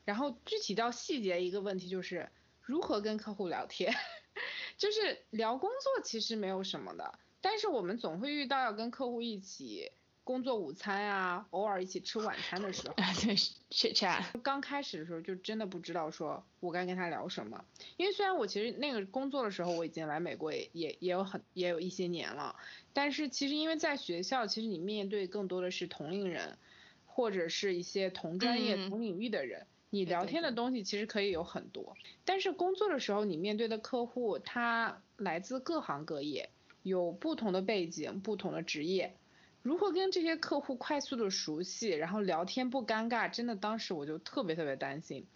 [0.05, 2.29] 然后具体到细节，一个问题就是
[2.61, 3.95] 如何跟客户聊天。
[4.77, 9.91] 就是聊工作其实没有什么的，但是我们总会遇到要跟客户一起。
[10.27, 13.33] 工作午餐啊，偶尔一起吃晚餐的时候，对，
[13.71, 14.21] chat chat。
[14.43, 17.63] 刚开始的时候就真的不知道说我该跟他聊什么，
[17.95, 22.53] 因为虽然我其实那个工作的时候我已经来美国也也也有很也有一些年了，
[22.91, 26.57] 但是其实因为在学校，其实你面对更多的是同龄人，
[27.05, 36.49] 或者是一些同专业同领域的人，你聊天的东西其实可以有很多，但是工作的时候你面对的客户他来自各行各业，
[36.83, 39.15] 有不同的背景，不同的职业。
[39.67, 45.27] 如何跟这些客户快速的熟悉，然后聊天不尴尬，真的当时我就特别特别担心。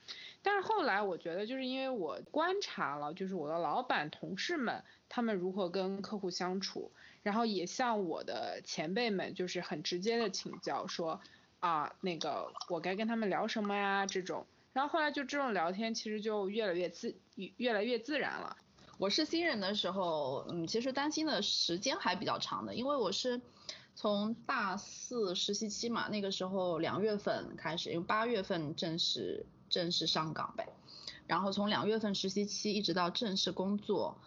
[0.41, 11.19] 但是后来我觉得，就是因为我观察了，就是我的老板同事们他们如何跟客户相处，然后也向我的前辈们就是很直接的请教说，
[11.59, 14.45] 啊那个我该跟他们聊什么呀这种。
[14.71, 17.13] 然后后来就这种聊天其实就越来越自
[17.57, 18.55] 越来越自然了。
[18.97, 23.41] 我是新人的时候，嗯，其实担心的时间还比较长的，因为我是。
[24.01, 30.67] 从大四实习期嘛，那个时候两月份开始，因为八月份正式正式上岗呗。
[31.27, 34.17] 然后从两月份实习期一直到正式工作，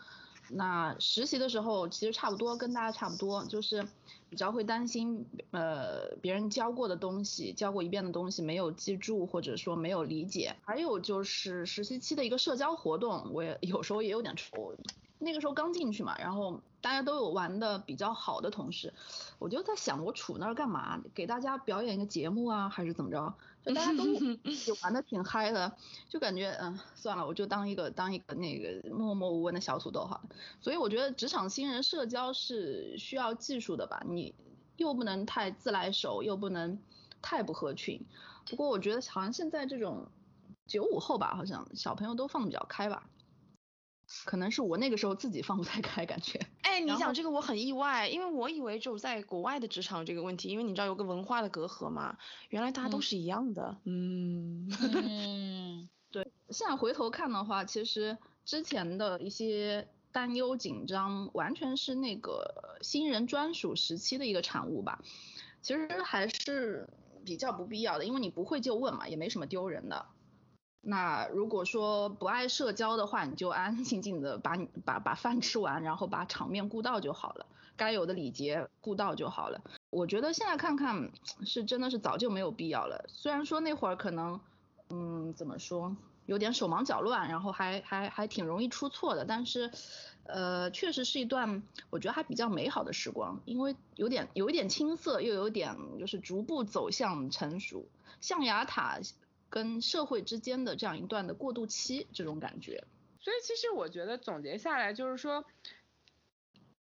[0.48, 3.84] 那实习的时候其实差不多跟大家差不多，就是
[4.30, 10.54] 比较会担心呃别人教过的东西，教过一遍的东西没有记住或者说没有理解。
[10.64, 14.76] 还有就是实习期的一个社交活动，我也有时候也有点愁。
[15.24, 18.92] 那个时候刚进去嘛，然后大家都有玩的比较好的同事，
[19.38, 21.02] 我就在想我杵那儿干嘛？
[21.14, 23.34] 给大家表演一个节目啊，还是怎么着？
[23.64, 24.04] 就大家都
[24.66, 25.72] 就玩的挺嗨的，
[26.08, 30.22] 就感觉嗯算了，我就当一个当一个那个默默无闻的小土豆好了。
[30.60, 34.02] 所以我觉得职场新人社交是需要技术的吧？
[34.06, 34.34] 你
[34.76, 36.78] 又不能太自来熟，又不能
[37.22, 38.04] 太不合群。
[38.50, 40.08] 不过我觉得好像现在这种
[40.66, 43.08] 九五后吧，好像小朋友都放的比较开吧。
[44.24, 46.40] 可能是我那个时候自己放不太开，感觉。
[46.62, 52.16] 哎， 你讲这个我很意外，因为我以为只有在国外的职场这个问题，因为你知道有个文化的隔阂嘛，
[52.50, 53.76] 原来大家都是一样的。
[53.84, 54.68] 嗯。
[54.92, 56.30] 嗯， 对。
[56.50, 65.02] 现在回头看的话，其实之前的一些担忧紧张，完全是那个新人专属时期的一个产物吧。
[65.62, 66.88] 其实还是
[67.24, 70.06] 比较不必要的，因为你不会就问嘛，也没什么丢人的。
[70.86, 79.62] 那如果说不爱社交的话，你就安安静静的把你把把饭吃完，然后把场面顾到就好了，该有的礼节顾到就好了。
[79.88, 81.10] 我觉得现在看看
[81.46, 83.06] 是真的是早就没有必要了。
[83.08, 84.38] 虽然说那会儿可能，
[84.90, 89.70] 嗯，怎么说，有点手忙脚乱，然后还还还挺容易出错的，但是，
[90.24, 97.86] 呃，确实是一段我觉得还比较美好的时光，因为有点有一点青涩，又有点就是逐步走向成熟，
[98.20, 98.98] 象牙塔。
[99.54, 102.82] 跟社会之间的这样一段的过渡期，这种感觉。
[103.20, 105.44] 所以其实我觉得总结下来就是说，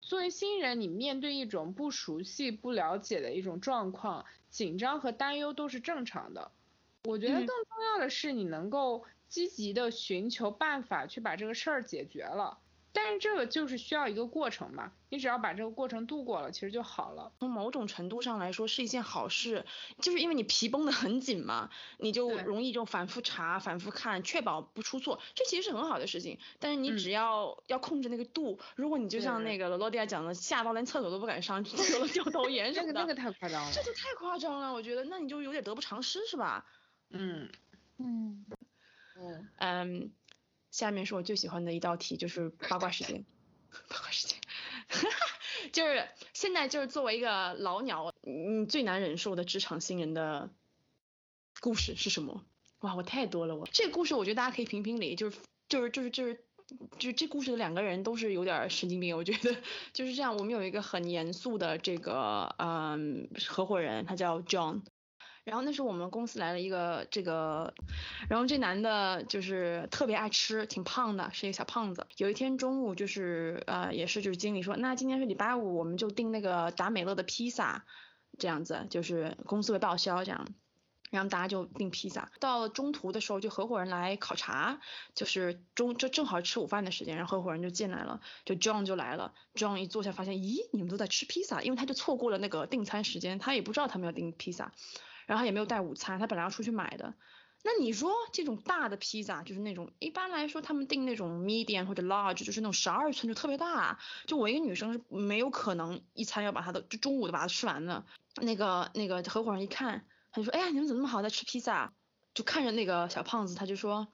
[0.00, 6.52] 作为新人，你面对一种不熟悉、不了解的一种状况，紧张和担忧都是正常的。
[7.02, 12.60] 我觉得更重要的是，你能够积极的寻求办法去把这个事儿解决了。
[12.92, 17.32] 但是这个就是需要一个过程嘛，你只要把这个过程度过了，其实就好了。
[17.38, 19.64] 从某种程度上来说是一件好事，
[20.00, 26.38] 就是因为你皮绷得很紧嘛，你就容易就反复查、反复看，确保不出错，这其实是很好的事情。
[26.58, 36.66] 但是你只要要控制那个度，如果你就像那个罗罗迪亚讲的，吓到连厕所都不敢上，得了掉头炎什么的，那个太夸张了，这就太夸张了，我觉得，那你就有点得不偿失是吧？
[37.10, 37.48] 嗯
[37.98, 38.44] 嗯
[39.16, 40.12] 嗯嗯。
[40.70, 43.24] 下面是我最喜欢的一道题，就是八卦时间。
[43.88, 44.38] 八卦时间，
[45.72, 50.50] 就是现在就是作为一个老鸟，你最难忍受的职场新人的
[51.60, 52.44] 故事是什么？
[52.80, 53.68] 哇，我太多了我。
[53.72, 56.44] 这个故事我觉得大家可以评评理，就是就是就是就是
[56.98, 59.56] 就是这故事的两个人都是有点神经病，我觉得
[59.92, 60.36] 就是这样。
[60.36, 64.82] 我们有一个很严肃的这个嗯合伙人，他叫 John。
[65.44, 67.72] 然后那时候我们公司来了一个这个，
[68.28, 72.06] 然后这男的就是特别爱吃，挺胖的，是一个小胖子。
[72.18, 77.84] 有一天中午就是呃也是就是经理说，那今天是礼拜五，我们就订那个达美乐的披萨，
[78.38, 80.46] 这样子就是公司会报销这样，
[81.10, 82.30] 然后大家就订披萨。
[82.38, 84.78] 到中途的时候，就合伙人来考察，
[85.14, 94.72] 就是中就正好吃午饭的时间，然后合伙人就进来了，就 John 就来了，John 一坐下发现，咦，你们都在吃披萨，因为他就错过了那个订餐时间，他也不知道他们要订披萨。
[95.30, 97.14] 然后也没有带午餐，他本来要出去买的。
[97.62, 104.00] 那你说这种大的披萨，就是那种一般来说他们订那种 medium 或者 large，就是那种十二寸就特别大。
[104.26, 108.04] 就我一个女生是没有可能一餐要把它的就中午都把它吃完的。
[108.42, 111.92] 那个那个合伙人一看，他就说，哎呀，你们怎么那么好在吃披萨？
[112.34, 114.08] 就看着那个小胖子，他就说，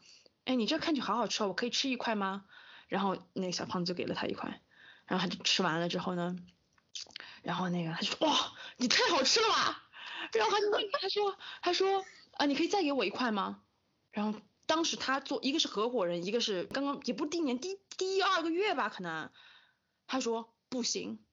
[0.45, 2.45] 哎，你这看起好好吃哦，我可以吃一块吗？
[2.89, 4.61] 然后那个小胖子就给了他一块，
[5.07, 6.37] 然后他就吃完了之后呢，
[7.43, 8.37] 然后那个他就说，哇，
[8.77, 9.86] 你太好吃了吧！
[10.33, 13.63] 然后他他说他说啊，你可以再给我一块吗？
[14.13, 19.31] 然后当时他做一个是合伙人，一个是刚刚也不是第一年第第二个月吧，可能
[20.07, 21.25] 他说不行。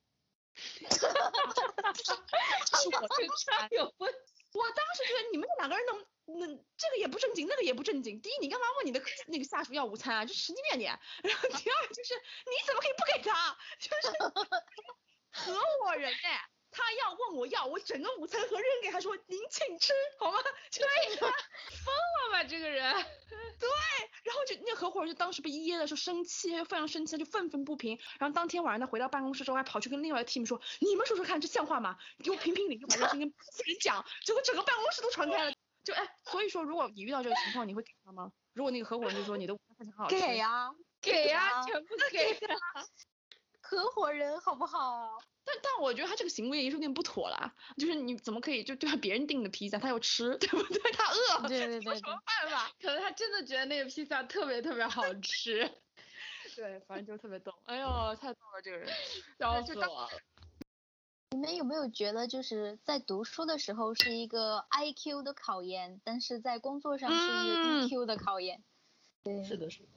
[0.54, 1.92] 哈哈哈哈哈！
[1.92, 4.14] 是我这个有问，
[4.52, 6.06] 我当时觉得你们这两个人能
[6.38, 8.20] 那这个也不正经，那个也不正经。
[8.20, 10.24] 第一，你干嘛问你的那个下属要午餐啊？
[10.24, 10.84] 就神经病你。
[10.84, 12.14] 然后第二就是
[12.46, 13.58] 你怎么可以不给他？
[13.80, 14.12] 就是
[15.32, 16.48] 合伙人哎。
[16.74, 20.38] 他要问我要，我整个午餐盒扔给他说您请吃好吗？
[20.74, 20.82] 对
[21.14, 21.20] 呀，
[21.84, 22.92] 疯了吧这个人？
[23.58, 23.68] 对，
[24.24, 27.98] 然后就那合伙人就当时被噎的，说生气，非常生气，就愤愤不平。
[28.18, 31.96] 然后当天晚上他回到办公室之后，还跑去跟另外一个 team 说，你们说说看，这像话吗？
[32.22, 33.28] 给我评评理，就把这事情跟
[33.66, 35.52] 人讲，结果整个办公室都传开了。
[35.84, 38.32] 就哎，所以说如果你遇到这个情况，你会给他吗？
[38.52, 42.56] 如果那个合伙人就说你的午餐非常好吃，给呀，给呀，全部给他。
[43.64, 45.18] 合伙人好不好？
[45.46, 50.80] 但但我觉得他这个行为也有点不妥啦，就是你怎么可以就对别人订的披萨他要吃，对不对？
[50.92, 52.70] 他饿，对对对，什么办法？
[52.80, 55.70] 可能他真的觉得那个披萨特别特别好吃。
[56.56, 57.52] 对，反正就特别逗。
[57.64, 58.88] 哎呦，太逗了这个人，
[59.38, 60.08] 笑死我了。
[61.30, 68.62] 你们有没有觉得就是在读书的时候是一个 IQ 的考验，但是在工作上是一个 EQ 的考验？
[69.24, 69.88] 对，是的，是的。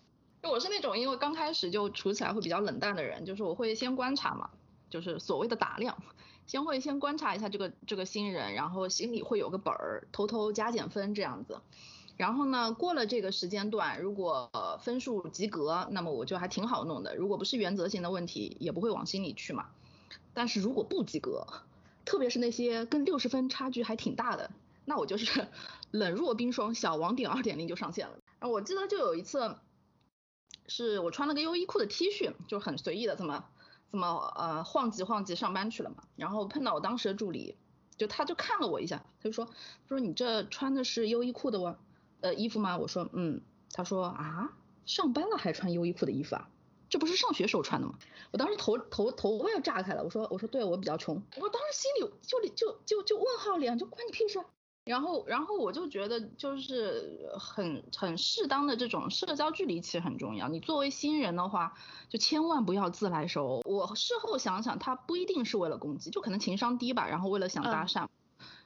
[0.47, 4.49] 我是那种因为刚开始就处起来会比较冷淡的人，就是我会先观察嘛，
[4.89, 5.97] 就是所谓的打量，
[6.47, 11.59] 先会先观察一下这个这个新人，然后心里会有个本儿，偷偷加减分这样子。
[12.15, 14.49] 然后呢，过了这个时间段，如果
[14.81, 17.15] 分数及格，那么我就还挺好弄的。
[17.15, 19.67] 如果不是原则性的问题，也不会往心里去嘛。
[20.33, 21.45] 但是如果不及格，
[22.05, 24.49] 特别是那些跟六十分差距还挺大的，
[24.85, 25.47] 那我就是
[25.91, 28.17] 冷若冰霜，小王点二点零就上线了。
[28.47, 29.55] 我记得就有一次。
[30.67, 33.45] 是我穿了个优衣库的 T 恤，就很随意的，怎么
[33.89, 36.03] 怎么呃晃几晃几上班去了嘛。
[36.15, 37.55] 然后碰到我当时的助理，
[37.97, 39.53] 就他就看了我一下，他就说他
[39.87, 41.77] 说你这穿的是优衣库的哇
[42.21, 42.77] 呃衣服吗？
[42.77, 43.41] 我说嗯。
[43.73, 44.53] 他说啊，
[44.85, 46.49] 上班了还穿优衣库的衣服啊？
[46.89, 47.95] 这不是上学时候穿的吗？
[48.31, 50.03] 我当时头头头我也炸开了。
[50.03, 51.21] 我说我说对我比较穷。
[51.35, 54.39] 我当时心里就就就就问号脸，就关你屁事。
[54.87, 60.47] 然后，然后我就觉得就是很很适当的这种社交距离其实很重要。
[60.47, 61.73] 你作为新人的话，
[62.09, 63.61] 就千万不要自来熟。
[63.65, 68.07] 我事后想想，他不一定是为了攻击，就可能情商低吧，然后为了想搭讪。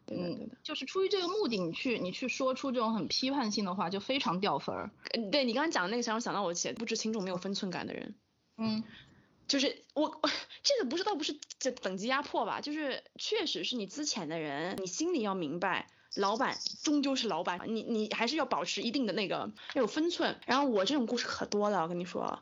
[0.08, 4.92] 嗯，就是出于这个目的，你去你去说出这种很批判性的话，就非常掉分儿。
[5.32, 8.16] 对你刚刚讲的那个，让我想到我写不知轻重、没有分寸感的人。
[8.58, 8.84] 嗯，
[9.48, 10.22] 就是我
[10.64, 15.88] 这个不是倒不是这等级压迫吧，就是确实是你资浅的人，你心里要明白。
[16.16, 20.38] 老板终究是老板，你你还是要保持一定的那个要有分寸。
[20.46, 22.42] 然后我这种故事可多了，我跟你说，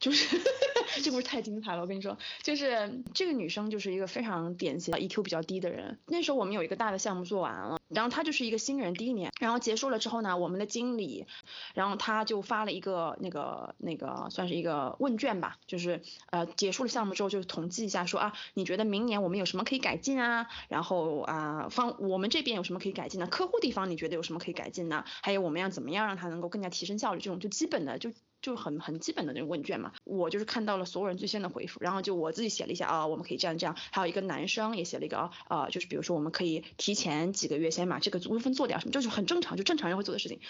[0.00, 0.36] 就是
[1.02, 1.82] 这故事太精彩了。
[1.82, 5.96] 我跟你说，就是这个女生就是一个非常典型的 EQ 比较低的人。
[6.06, 11.24] 那时候我们有一个大的项目做完了，然后她就是一个新人第一年，然后结束了之后呢，我们的经理，
[11.74, 20.48] 然后他就发了一个那个那个算是一个问卷吧，就是呃结束了项目之后就统计一下说啊，你觉得明年我们有什么可以改进啊？
[20.68, 22.87] 然后啊方我们这边有什么可以。
[22.88, 25.04] 可以改进的客户地方，你觉得有什么可以改进呢？
[25.22, 27.20] 还有我们要怎么样让它能够更加提升效率？
[27.20, 28.10] 这种就基本的就
[28.40, 29.92] 就很很基本的那种问卷嘛。
[30.04, 33.76] 我就是看到了所有人最先的回复，然后就我自己写了一下啊，我们可以这样这样。
[33.92, 40.40] 还有一个男生也写了一个啊，就是比如说我们可以提前几个月先把这个部分做掉，什么就是很正常，就正常人会做的事情。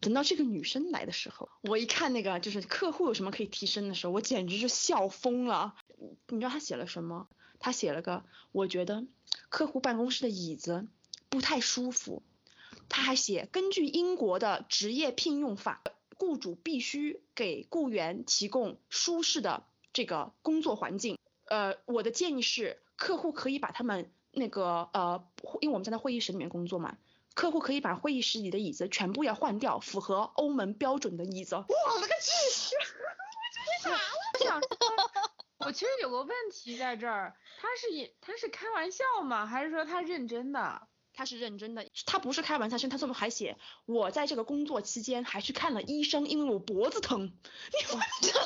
[0.00, 5.74] 等到这个女生来的时候，我一看那个就是客户有什么可以提升的时候，我简直就笑疯了。
[6.28, 7.26] 你知道他写了什么？
[7.58, 9.04] 他写了个我觉得
[9.50, 10.86] 客户办公室的椅子。
[11.30, 12.22] 不太舒服，
[12.88, 15.80] 他还写，根据英国的职业聘用法，
[16.18, 19.62] 雇主必须给雇员提供舒适的
[19.92, 21.16] 这个工作环境。
[21.46, 25.24] 呃，我的建议是，客户可以把他们那个呃，
[25.60, 26.98] 因为我们在那会议室里面工作嘛，
[27.34, 31.54] 客户可以把会议室里的椅子全部要换掉，符合欧盟标准的椅子。
[31.54, 32.76] 我了个去！
[32.76, 34.00] 我这是啥？
[34.34, 34.60] 我想，
[35.66, 39.46] 我其实有个问题在这儿，他是他是开玩笑吗？
[39.46, 40.88] 还是说他认真的？
[41.20, 47.20] 他是认真的，他不是开玩笑，是他这么还写，我在这个工作期间还去看了医生，因为我脖子疼。
[47.20, 48.40] 你们 这个，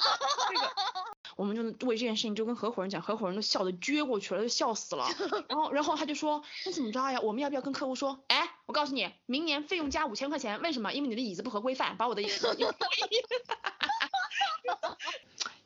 [1.36, 5.06] 我们就为这件事情就跟合伙人讲，合伙人都笑得撅过去了，都笑死了。
[5.48, 7.20] 然后，然后他就说，那怎么着呀？
[7.20, 10.92] 我们要不要跟客户说，哎，我告诉你，明年费用加五千块钱，为什么？
[10.92, 12.56] 因为你的椅子不合规范，把我的椅子。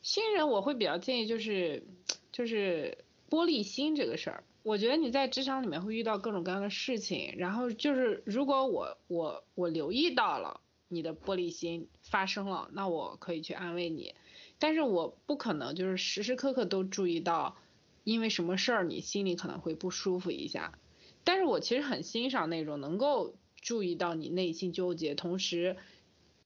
[0.03, 1.87] 新人我会比较建议就是，
[2.31, 2.99] 就是
[3.29, 4.45] 玻璃心这个事儿。
[4.63, 14.15] 我觉得你在职场里面会遇到各种各样的事情，然后就是如果我我我留意到了你的玻璃心发生了，那我可以去安慰你，
[14.59, 17.57] 但是我不可能就是时时刻刻都注意到，
[18.05, 20.79] 因为什么事儿你心里可能会不舒服一下，
[21.25, 25.77] 但是我其实很欣赏那种能够注意到你内心纠结，同时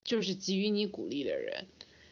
[0.05, 1.67] 就是给予你鼓励的人。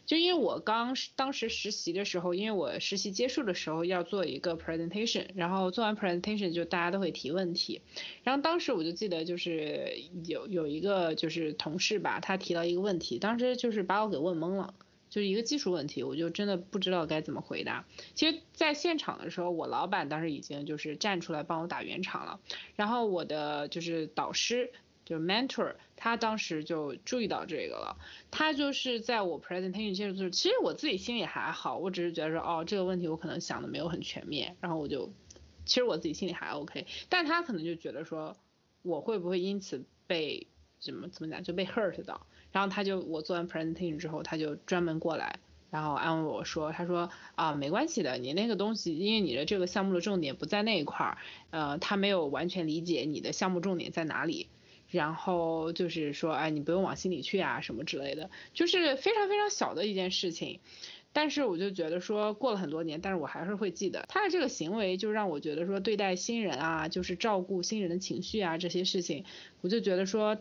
[0.07, 7.81] 就因为我刚当时实习的时候，因为我实习结束的时候要做一个 presentation，然后做完 presentation 就大家都会提问题，
[8.25, 9.93] 然后当时我就记得就是
[10.27, 14.75] 有有一个就是同事吧，他提到一个问题，当时就是把我给问懵了，
[15.11, 17.85] 就是一个技术问题，我就真的不知道该怎么回答。
[18.15, 22.41] 其实在现场的时候，我老板当时已经就是站出来帮我打圆场了，
[22.75, 24.73] 然后我的就是导师。
[25.11, 27.97] 就 mentor，他当时就注意到这个了。
[28.31, 35.11] 他就是在我 presentation 结束就是，其实我自己心里还好，我只是觉得说，哦，这个问题我可能想的没有很全面，然后我就，
[35.67, 36.87] 其实我自己心里还 OK。
[37.09, 38.37] 但他可能就觉得说，
[38.83, 40.47] 我会不会因此被
[40.79, 42.25] 怎么怎么讲就被 hurt 到？
[42.53, 45.41] 然后他就我做完 presentation 之后，他就专门过来，
[45.71, 51.19] 然后安慰我说，他说啊，没关系的，你那个东西，因为你的这个项目的重点不在那一块儿，
[51.51, 54.49] 呃，他没有完全理解你的项目重点在哪里。
[54.91, 60.61] 然后就是说，哎，你不用往心里去啊，什么之类的，就是非常非常小的一件事情，
[61.13, 69.25] 但是我就觉得说，过了很多年，但是我还是会记得他的这个行为，就让我觉得说，对待新人啊，就是照顾新人的情绪啊，这些事情，
[69.61, 70.37] 我就觉得说，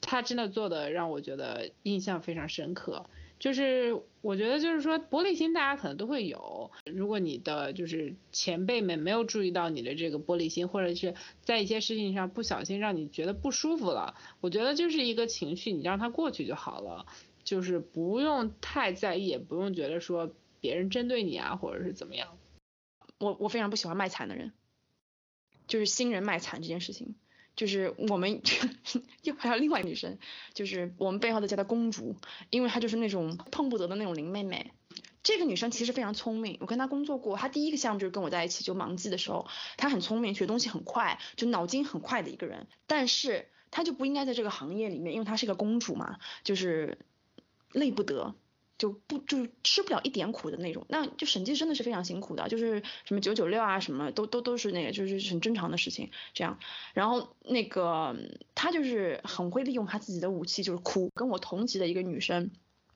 [0.00, 3.06] 他真的做的让我觉得印象非常深刻。
[3.42, 17.06] 就是我觉得就是说玻璃心大家可能都会有，如果你的就是前辈们没有注意到你的这个玻璃心，或者是在一些事情上不小心让你觉得不舒服了，我觉得就是一个情绪，你让它过去就好了，
[17.42, 22.38] 就是不用太在意，也不用觉得说别人针对你啊或者是怎么样。
[23.18, 24.52] 我我非常不喜欢卖惨的人，
[25.66, 27.16] 就是新人卖惨这件事情。
[27.54, 28.40] 就是我们
[29.22, 30.18] 又还有另外一个女生，
[30.54, 32.16] 就是我们背后的叫她公主，
[32.50, 34.72] 因为她就是那种碰不得的那种林妹妹。
[35.22, 39.46] 这个女生其实非常聪明，我跟她工作过，她第一个项目就是跟我在一起就忙季的时候，
[39.76, 42.66] 她很聪明，学东西很快，就脑筋很快的一个人。
[42.88, 46.98] 但是她就不应该在这个行业里面，因为她是个公主嘛，就是
[47.70, 48.34] 累不得。
[48.82, 50.84] 就不就吃不了一点苦的那种。
[50.88, 56.10] 那就审计真的是非常辛苦的，就是什么九九六啊，什么都都都是那个，就是很正常的事情。
[56.34, 56.58] 这样，
[56.92, 58.16] 然后那个
[58.56, 61.10] 他就是很会利用他自己的武器，就是哭。
[61.14, 62.50] 跟我同级的一个女生。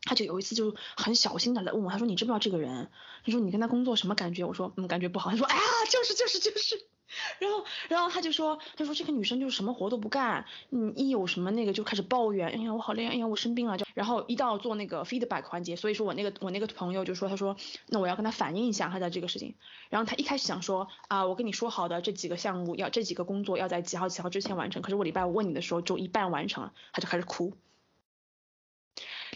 [0.09, 2.91] 他就有一次就很小心的来问我，他说你知不知道这个人？
[3.24, 4.45] 他说你跟他工作什么感觉？
[4.45, 5.30] 我说嗯，感觉不好。
[5.30, 6.96] 他说哎呀，就是就是就是。
[7.39, 13.87] 然后然后他就说，他说这个女生就是什么活都不干，嗯，一有什么那个就开始抱怨，哎呀我好累，哎呀我生病了就。
[13.95, 17.57] 然后一到做那个 feedback 环节，所以说我那个我那个朋友就说，他说
[17.89, 19.55] 那我要跟他反映一下他的这个事情。
[19.89, 27.55] 然后他一开始想说啊，我跟你说好的这几个项目要这几个工作要在几号几号之前完成，可是我礼拜五问你的时候就一半完成了，他就开始哭。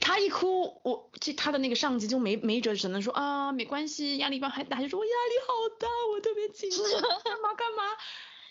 [0.00, 6.80] 他一哭，我这他的那个上级就没没辙，只能说啊没关系，压力班还大，就说我压力好大，我特别紧张，
[7.22, 7.54] 干嘛？
[7.54, 7.82] 干嘛，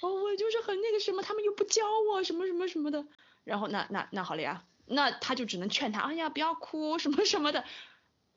[0.01, 3.05] 我我就是很那个什么，他们又不教我什么什么什么的，
[3.43, 7.65] 然后那那那好了呀，那他就只能劝他，哎呀不要哭什么什么的，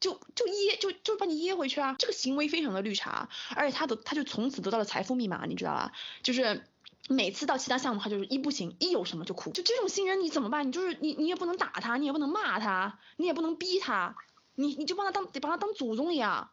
[0.00, 5.92] 就就噎就就把你噎回去啊，这个行为非常的绿茶，而且他的他就从此得到了财富密码，你知道吧？
[6.22, 6.64] 就是。
[7.12, 10.66] 每次到其他项目，他就是一不行，一有什么就哭，就这种新人你怎么办？
[10.66, 14.16] 你就是你，你也不能打他，你也不能骂他，你也不能逼他，
[14.54, 16.50] 你你就把他当得把他当祖宗一样。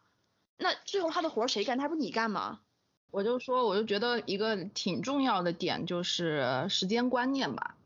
[0.56, 1.78] 那最后他的活谁干？
[1.78, 2.60] 他不是你干吗？
[3.10, 7.76] 我就说，我就觉得一个挺重要的点就是时间观念吧。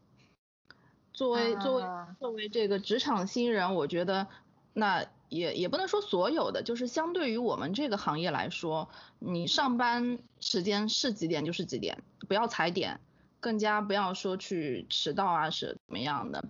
[1.12, 1.84] 作为作为
[2.20, 4.26] 作为这个职场新人，我觉得
[4.72, 5.06] 那。
[5.28, 13.00] 也也不能说所有的，就是相对于我们这个行业来说，你上班时间是几点就是几点，不要踩点，
[13.40, 16.44] 更加不要说去迟到啊是怎么样的。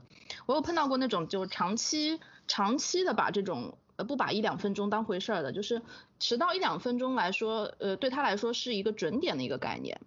[0.46, 5.80] 我有碰到过那种就长期长期的把这种呃不把一两分钟当回事儿的，就是
[6.18, 10.00] 迟到一两分钟来说，呃对他来说是一个准点的一个概念，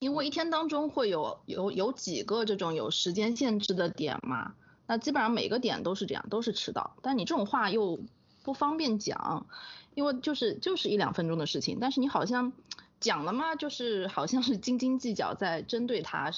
[0.00, 4.54] 因为一天当中会有有有几个这种有时间限制的点嘛。
[4.86, 6.96] 那基本上每个点都是这样，都是迟到。
[7.02, 7.98] 但你这种话又
[8.42, 9.46] 不方便讲，
[9.94, 11.78] 因为就是就是一两分钟的事情。
[11.80, 12.52] 但是你好像
[13.00, 16.30] 讲了嘛，就是好像是斤斤计较在针对他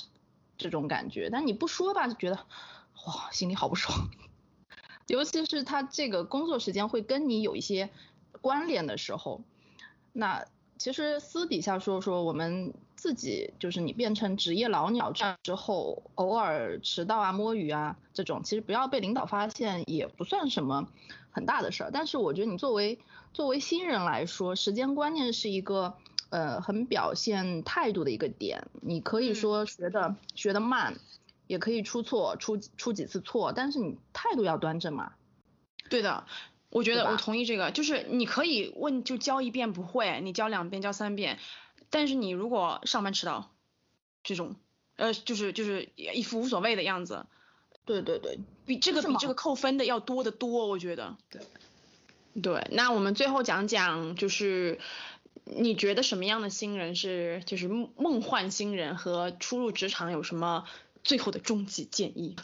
[0.57, 1.29] 这种感觉。
[1.31, 2.37] 但你不说吧，就觉得
[3.07, 4.09] 哇，心里好不爽。
[5.07, 7.91] 尤其是他这个工作时间会跟你有一些
[8.41, 9.43] 关联的时候，
[10.13, 10.47] 那
[10.79, 12.73] 其实私底下说说我们。
[12.99, 20.89] 自己就是你变成职业老鸟这样之后，偶尔迟到啊、摸鱼啊这种，其实不要被领导发现也不算什么
[21.31, 21.91] 很大的事儿。
[21.93, 22.99] 但是我觉得你作为
[23.33, 25.95] 作为新人来说，时间观念是一个
[26.31, 28.67] 呃很表现态度的一个点。
[28.83, 30.97] 你可以说学的学的慢，
[31.47, 35.13] 也可以出错出出几次错，但是你态度要端正嘛。
[35.89, 36.25] 对的，
[36.71, 41.39] 我觉得我同意这个，就是你可以问就教一遍不会，你教两遍教三遍。
[41.91, 43.55] 但是你如果上班迟到，
[44.22, 44.57] 这种，
[44.97, 47.26] 呃，就是就是一副无所谓的样子，
[47.84, 51.16] 对对对，比这个比这个扣分的要多得多，我觉得。
[51.30, 51.43] 对，
[52.43, 54.78] 对，那我们最后讲讲，就是
[55.45, 60.64] 你觉得什么样的新人是就是梦幻新人和初入职场有什么
[61.03, 62.36] 最后的终极建议？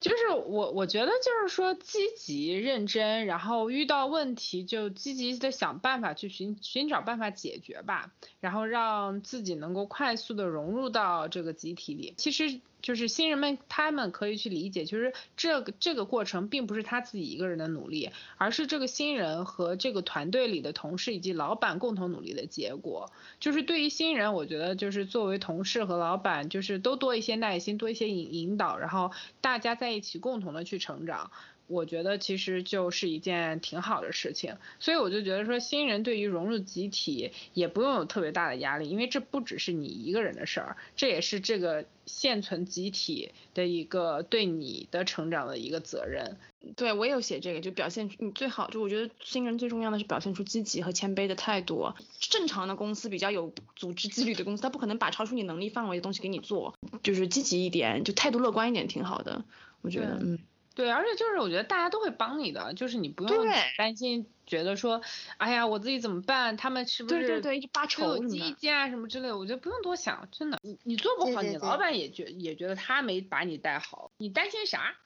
[0.00, 12.14] 就是我，我觉得就是说积极认真，然后遇到问题就积极的想办法去寻寻找办法解决吧，然后让自己能够快速的融入到这个集体里。
[12.16, 12.60] 其实。
[12.82, 23.10] 就是新人们，他们可以去理解，就是这个这个过程并不是他自己一个人的努力，而是这个新人和这个团队里的同事以及老板共同努力的结果。
[23.38, 29.10] 就是对于新人，我觉得就是作为同事和老板，就是都多一些耐心，多一些引引导，然后
[29.40, 31.30] 大家在一起共同的去成长。
[31.70, 46.36] 我觉得其实就是一件挺好的事情，所以我就觉得说新人对于融入集体也不用有特别大的压力，因为这不只是你一个人的事儿，这也是这个现存集体的一个对你的成长的一个责任。
[46.76, 51.94] 对我也有写这个，就表现你最好就我觉得新人最重要的是表现出积极和谦卑的态度。
[52.18, 59.44] 正常的公司比较有组织纪律的公司，他不可能把超出你能力范围的东西给你做，就是积极一点，就态度乐观一点挺好的，
[59.82, 60.38] 我觉得，嗯。
[60.74, 63.46] 对，而且就是我觉得大家都会帮你的，就是你不用
[63.76, 65.02] 担心，觉得说，
[65.36, 66.56] 哎呀，我自己怎么办？
[66.56, 68.54] 他们是不是对对对一直发愁什么？
[68.56, 74.96] 积啊什么之类的，我觉得不用多想，真的，你你做不好，你老板也觉也觉得他没把你带好，你担心啥？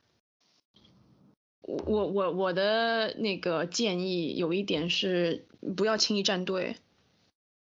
[1.62, 6.76] 我我我我的那个建议有一点是不要轻易站队，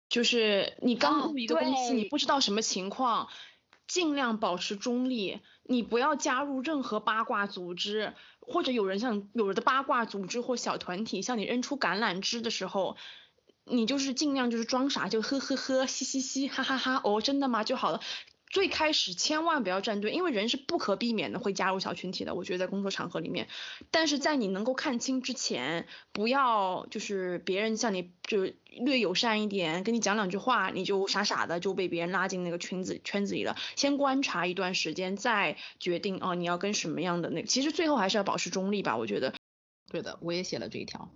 [0.08, 3.28] 就是你刚入一个公司，你不知道什么情况，
[3.86, 5.40] 尽量保持中立。
[5.70, 12.96] 你不要加入任何八卦组织，或者有人像有的八卦组织或小团体向你扔出橄榄枝的时候，
[13.64, 17.62] 你就是尽量就是装傻，就呵呵呵，嘻嘻嘻，哈哈哈，哦，真的吗？
[17.62, 18.00] 就好了。
[18.50, 22.34] 最开始千万不要站队，因为人是不可避免的会加入小群体的。
[22.34, 23.46] 我觉得在工作场合里面，
[23.92, 33.56] 但是在你能够看清之前，不要就是别人向你就略友善一点，跟你讲两句话，你就傻傻的就被别人拉进那个圈子圈子里了。
[33.76, 37.46] 先观察一段时间，再决定哦你要跟什么样的那个。
[37.46, 39.32] 其实最后还是要保持中立吧，我觉得。
[39.92, 41.08] 对的，我也写了这一条。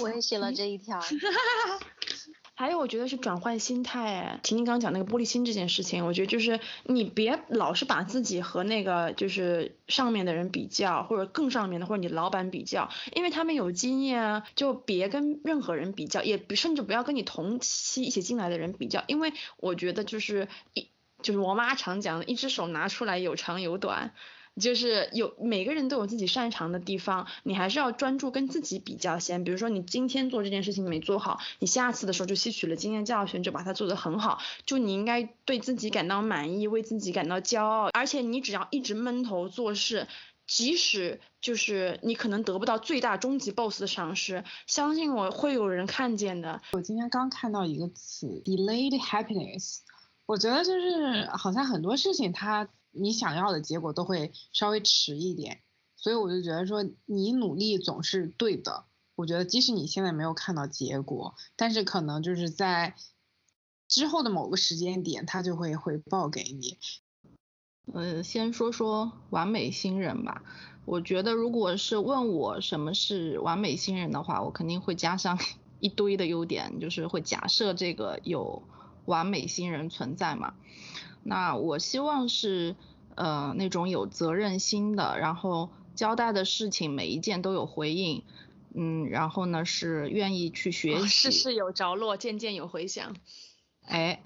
[0.00, 1.00] 我也写了这一条。
[2.54, 4.38] 还有，我觉得是转换心态。
[4.42, 20.88] 婷婷刚刚讲那个玻璃心这件事情，我觉得就是你别老是把自己和那个就是上面的人比较，或者更上面的，或者你老板比较，因为他们有经验啊，就别跟任何人比较，也甚至不要跟你同期一起进来的人比较，因为我觉得就是一
[21.22, 24.12] 就是我妈常讲的，一只手拿出来有长有短。
[24.60, 29.44] 就是有每个人都有自己擅长的地方，你还是要专注跟自己比较先。
[29.44, 34.38] 比如说你今天做这件事情没做好，你下次的时候就吸取了经验教训，就把它做得很好。
[34.66, 37.88] 就你应该对自己感到满意，为自己感到骄傲。
[37.94, 40.06] 而且你只要一直闷头做事，
[40.46, 46.60] 即使就是你可能得不到最大终极 boss 的赏识，相信我会有人看见的。
[46.72, 49.78] 我今天刚看到一个词，delayed happiness，
[50.26, 52.68] 我觉得就是好像很多事情它。
[52.92, 55.60] 你想要的结果都会稍微迟一点，
[55.96, 58.84] 所以我就觉得说你努力总是对的。
[59.14, 62.94] 我觉得即使你现在没有看到结果，但是可能就是在
[63.86, 66.78] 之后的某个时间点，他就会回报给你。
[67.92, 70.42] 呃，先说说完美新人吧。
[70.84, 75.38] 我觉得如果是问我什么是完美新人的话，我肯定会加上
[75.78, 78.62] 一堆的优点，就是会假设这个有
[79.04, 80.54] 完美新人存在嘛。
[81.24, 82.74] 那我希望是，
[83.14, 88.24] 呃，那种有责任心的，然后交代的事情每一件都有回应，
[88.74, 93.14] 嗯，然后呢是愿意去学习，事事有着落，件件有回响，
[93.86, 94.20] 哎，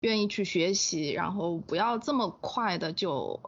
[0.00, 3.38] 愿意去学习，然后不要这么快的就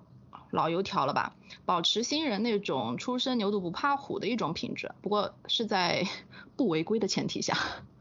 [0.53, 1.35] 老油条了吧，
[1.65, 6.07] 保持新人那种初生牛犊不怕虎的一种品质，不过是在
[6.57, 7.59] 不违规的前提下，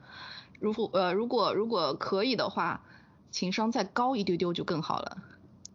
[0.59, 2.83] 如果呃如果如果可以的话。
[3.35, 5.17] 情商再高一丢丢就更好了。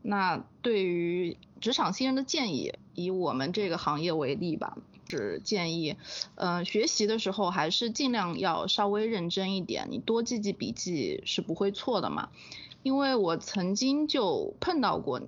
[0.01, 4.79] 那对于职场新人的建议，以我们这个行业为例吧，
[5.11, 5.97] 是建议，
[6.37, 12.31] 嗯，学习的时候还是尽量要稍微认真一点，你多记记笔记是不会错的嘛。
[12.83, 15.21] 因为我曾经就碰到过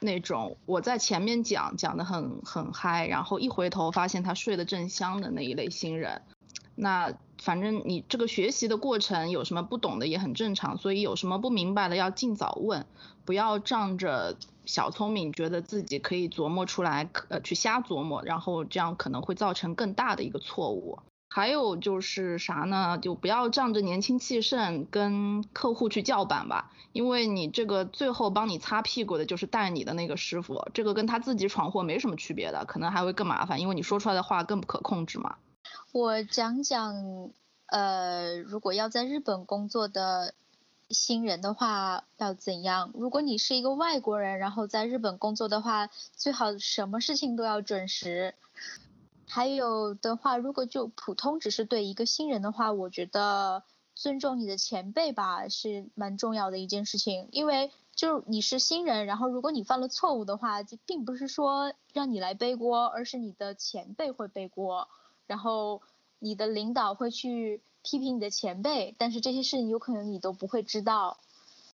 [0.00, 6.22] 那种我在前面讲讲的很很嗨，然后一回头发现他睡得正香的那一类新人。
[6.74, 7.12] 那
[7.44, 12.86] 反正你这个学习的过程有什么不懂的也很正常，所以有什么不明白的要尽早问，
[13.26, 20.98] 不要仗着小聪明觉得自己可以琢磨出来，呃去瞎琢磨，然后这样可能会造成更大的一个错误。
[21.28, 22.96] 还有就是啥呢？
[22.96, 35.34] 就不要仗着年轻气盛跟客户去叫板吧，因为你这个最后帮你擦屁股的就是带你的那个师傅，这个跟他自己闯祸没什么区别的，可能还会更麻烦，因为你说出来的话更不可控制嘛。
[35.94, 37.30] 我讲讲，
[37.66, 40.34] 呃，如果要在日本工作的
[40.90, 42.90] 新人的话要怎样？
[42.94, 48.34] 如果你是一个外国人，然后在日本工作的话，最好什么事情都要准时。
[49.28, 53.62] 还有的话，如果就普通只是对一个新人的话，我觉得
[53.94, 57.28] 尊重你的前辈吧，是蛮重要的一件事情。
[57.30, 64.88] 因为就你是新人，然后如果你犯了错误的话，就并不是说让你来背锅，而是你的前辈会背锅。
[65.26, 65.82] 然后
[66.18, 71.18] 你的领导会去批评你的前辈，但是这些事情有可能你都不会知道，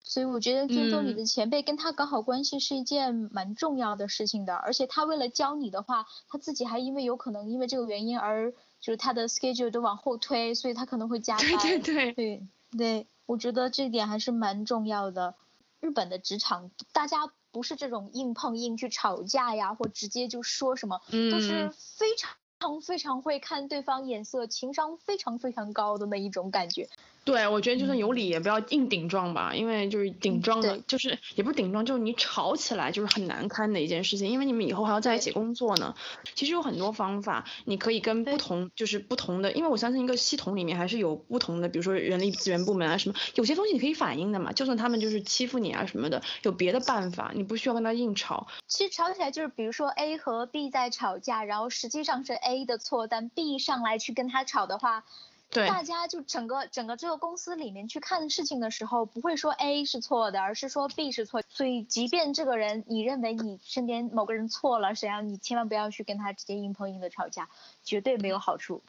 [0.04, 4.56] 所以我觉得尊重你的前辈，跟他搞好关系是一件蛮重要的事情的。
[4.56, 11.48] 而且他为了教你的话，他自己还因为有可能因为这个原因而就是他的 schedule 都往后推，所以他可能会加班。
[11.60, 15.36] 对对对对，我觉得这点还是蛮重要的。
[15.80, 22.32] 日本的职场大家不是这种硬碰硬去吵架呀，或直接就说什么，都是非常。
[22.60, 26.90] 常非常会看对方眼色，情商非常非常高的那一种感觉。
[27.26, 35.94] 对，我觉得就算有理也不要硬顶撞吧，因为就是顶撞的，就是也不是顶撞，就是你吵起来就是很难堪的一件事情，因为你们以后还要在一起工作呢。
[36.34, 48.48] 其实有很多方法，你可以跟不同就是不同的，因为我相信一个系统里面还是有不同的，比如说人力资源部门啊什么，有些东西你可以反映的嘛，就算他们就是欺负你啊什么的，有别的办法，你不需要跟他硬吵。
[48.68, 55.04] 其实吵起来就是比如说 A 和 B 在吵架，然后实际上是 A 的错，但 B 上来去跟他吵的话。
[55.52, 61.42] 大家就整个整个这个公司里面去看事情的时候，不会说 A 是错的，而是说 B 是错。
[61.50, 67.50] 所以，即便这个人你认为你身边某个人错了，谁让你千万不要去跟他直接硬碰硬的吵架，
[67.84, 68.84] 绝对没有好处。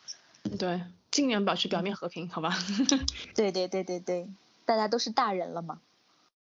[0.59, 2.55] 对，尽量保持表面和平，好吧？
[3.35, 4.29] 对对对对对，
[4.65, 5.81] 大家都是大人了嘛。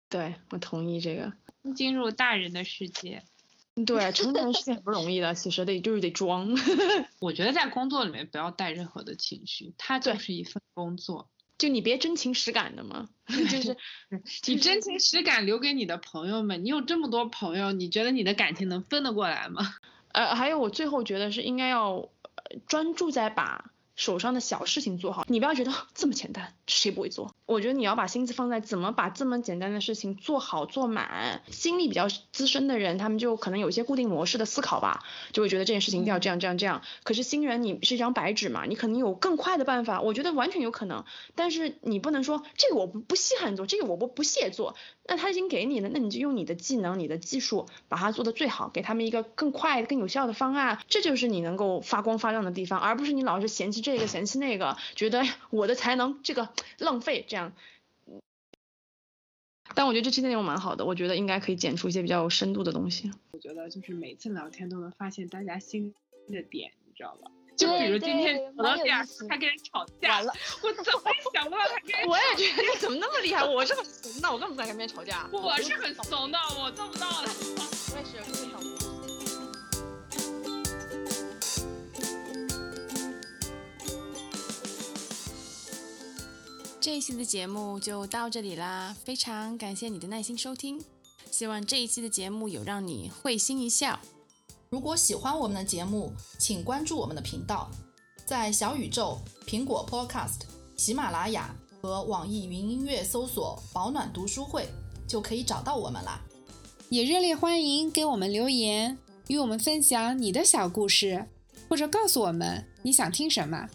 [0.09, 1.33] 对，我同意这个。
[1.75, 3.23] 进入大人的世界。
[3.85, 6.55] 对，成年人是很不容易的，其实得就是得装。
[7.21, 11.29] 我觉得在工作里面不要带任何的情绪，它就是一份工作。
[11.59, 13.77] 就你别真情实感的嘛， 就是
[14.47, 16.65] 你真情实感留给你的朋友们。
[16.65, 19.63] 你有这么多朋友，你觉得你的感情能分得过来吗？
[20.13, 22.09] 呃，还有我最后觉得是应该要
[22.67, 23.73] 专注在把。
[23.99, 27.35] 手上的小事情做好，你不要觉得这么简单，谁不会做？
[27.47, 31.43] 我觉得你要把心思放在怎么把这么简单的事情做好做满。
[31.51, 36.83] 心力比较资深的人，他们就可能有一些固定模式的思考吧，就会觉得这件事情一定要这样这样这样。
[37.03, 41.05] 可是新人你是一张白纸嘛，你肯定有更快的办法，我觉得完全有可能。
[41.35, 44.77] 但是你不能说这个我不不稀罕做，这个我不不屑做。
[45.11, 50.79] 那他已经给你了，那你就用你的技能、你的技术把它做得最好，给他们一个更快、更有效的方案。
[50.87, 57.55] 这就是你能够发光发亮的地方，而不是你老是嫌弃这个嫌弃那个，觉得我的才能这个浪费这样。
[59.75, 63.11] 但我觉得这期内容蛮好的，我觉得应该可以剪出一些比较有深度的东西。
[63.31, 65.95] 我觉得就是每次聊天都能发现大家新
[66.29, 67.31] 的点，你知道吧？
[67.59, 68.97] 就比如今天走到点，
[69.29, 70.33] 他跟人吵架了，
[70.63, 72.09] 我怎么也想不到他跟人。
[72.09, 73.45] 我也觉得你怎么那么厉害？
[73.45, 75.29] 我是很怂的，我根本不敢跟别人吵架。
[75.33, 77.29] 我是很怂的，我做不到的。
[77.91, 78.63] 我也是非常。
[86.81, 90.81] 这一期的节目就到这里啦，非常感谢你的耐心收听，
[91.29, 93.99] 希望这一期的节目有让你会心一笑。
[94.71, 97.71] 如果喜欢我们的节目，请关注我们的频道，
[98.27, 100.41] 在小宇宙、苹果 Podcast、
[100.77, 104.69] 喜马拉雅和网易云音乐搜索“保暖读书会”
[105.09, 106.21] 就可以找到我们啦。
[106.91, 108.99] 也热烈欢迎给我们留言，
[109.29, 111.27] 与我们分享你的小故事，
[111.67, 113.67] 或者告诉我们你想听什么。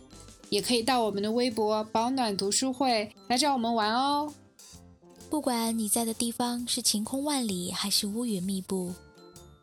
[0.52, 4.32] 也可以到我们的微博“保暖读书会”来找我们玩哦。
[5.28, 8.94] 不管你在的地方是晴空万里还是乌云密布。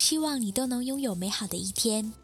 [0.00, 2.14] 希望你都能拥有美好的一天。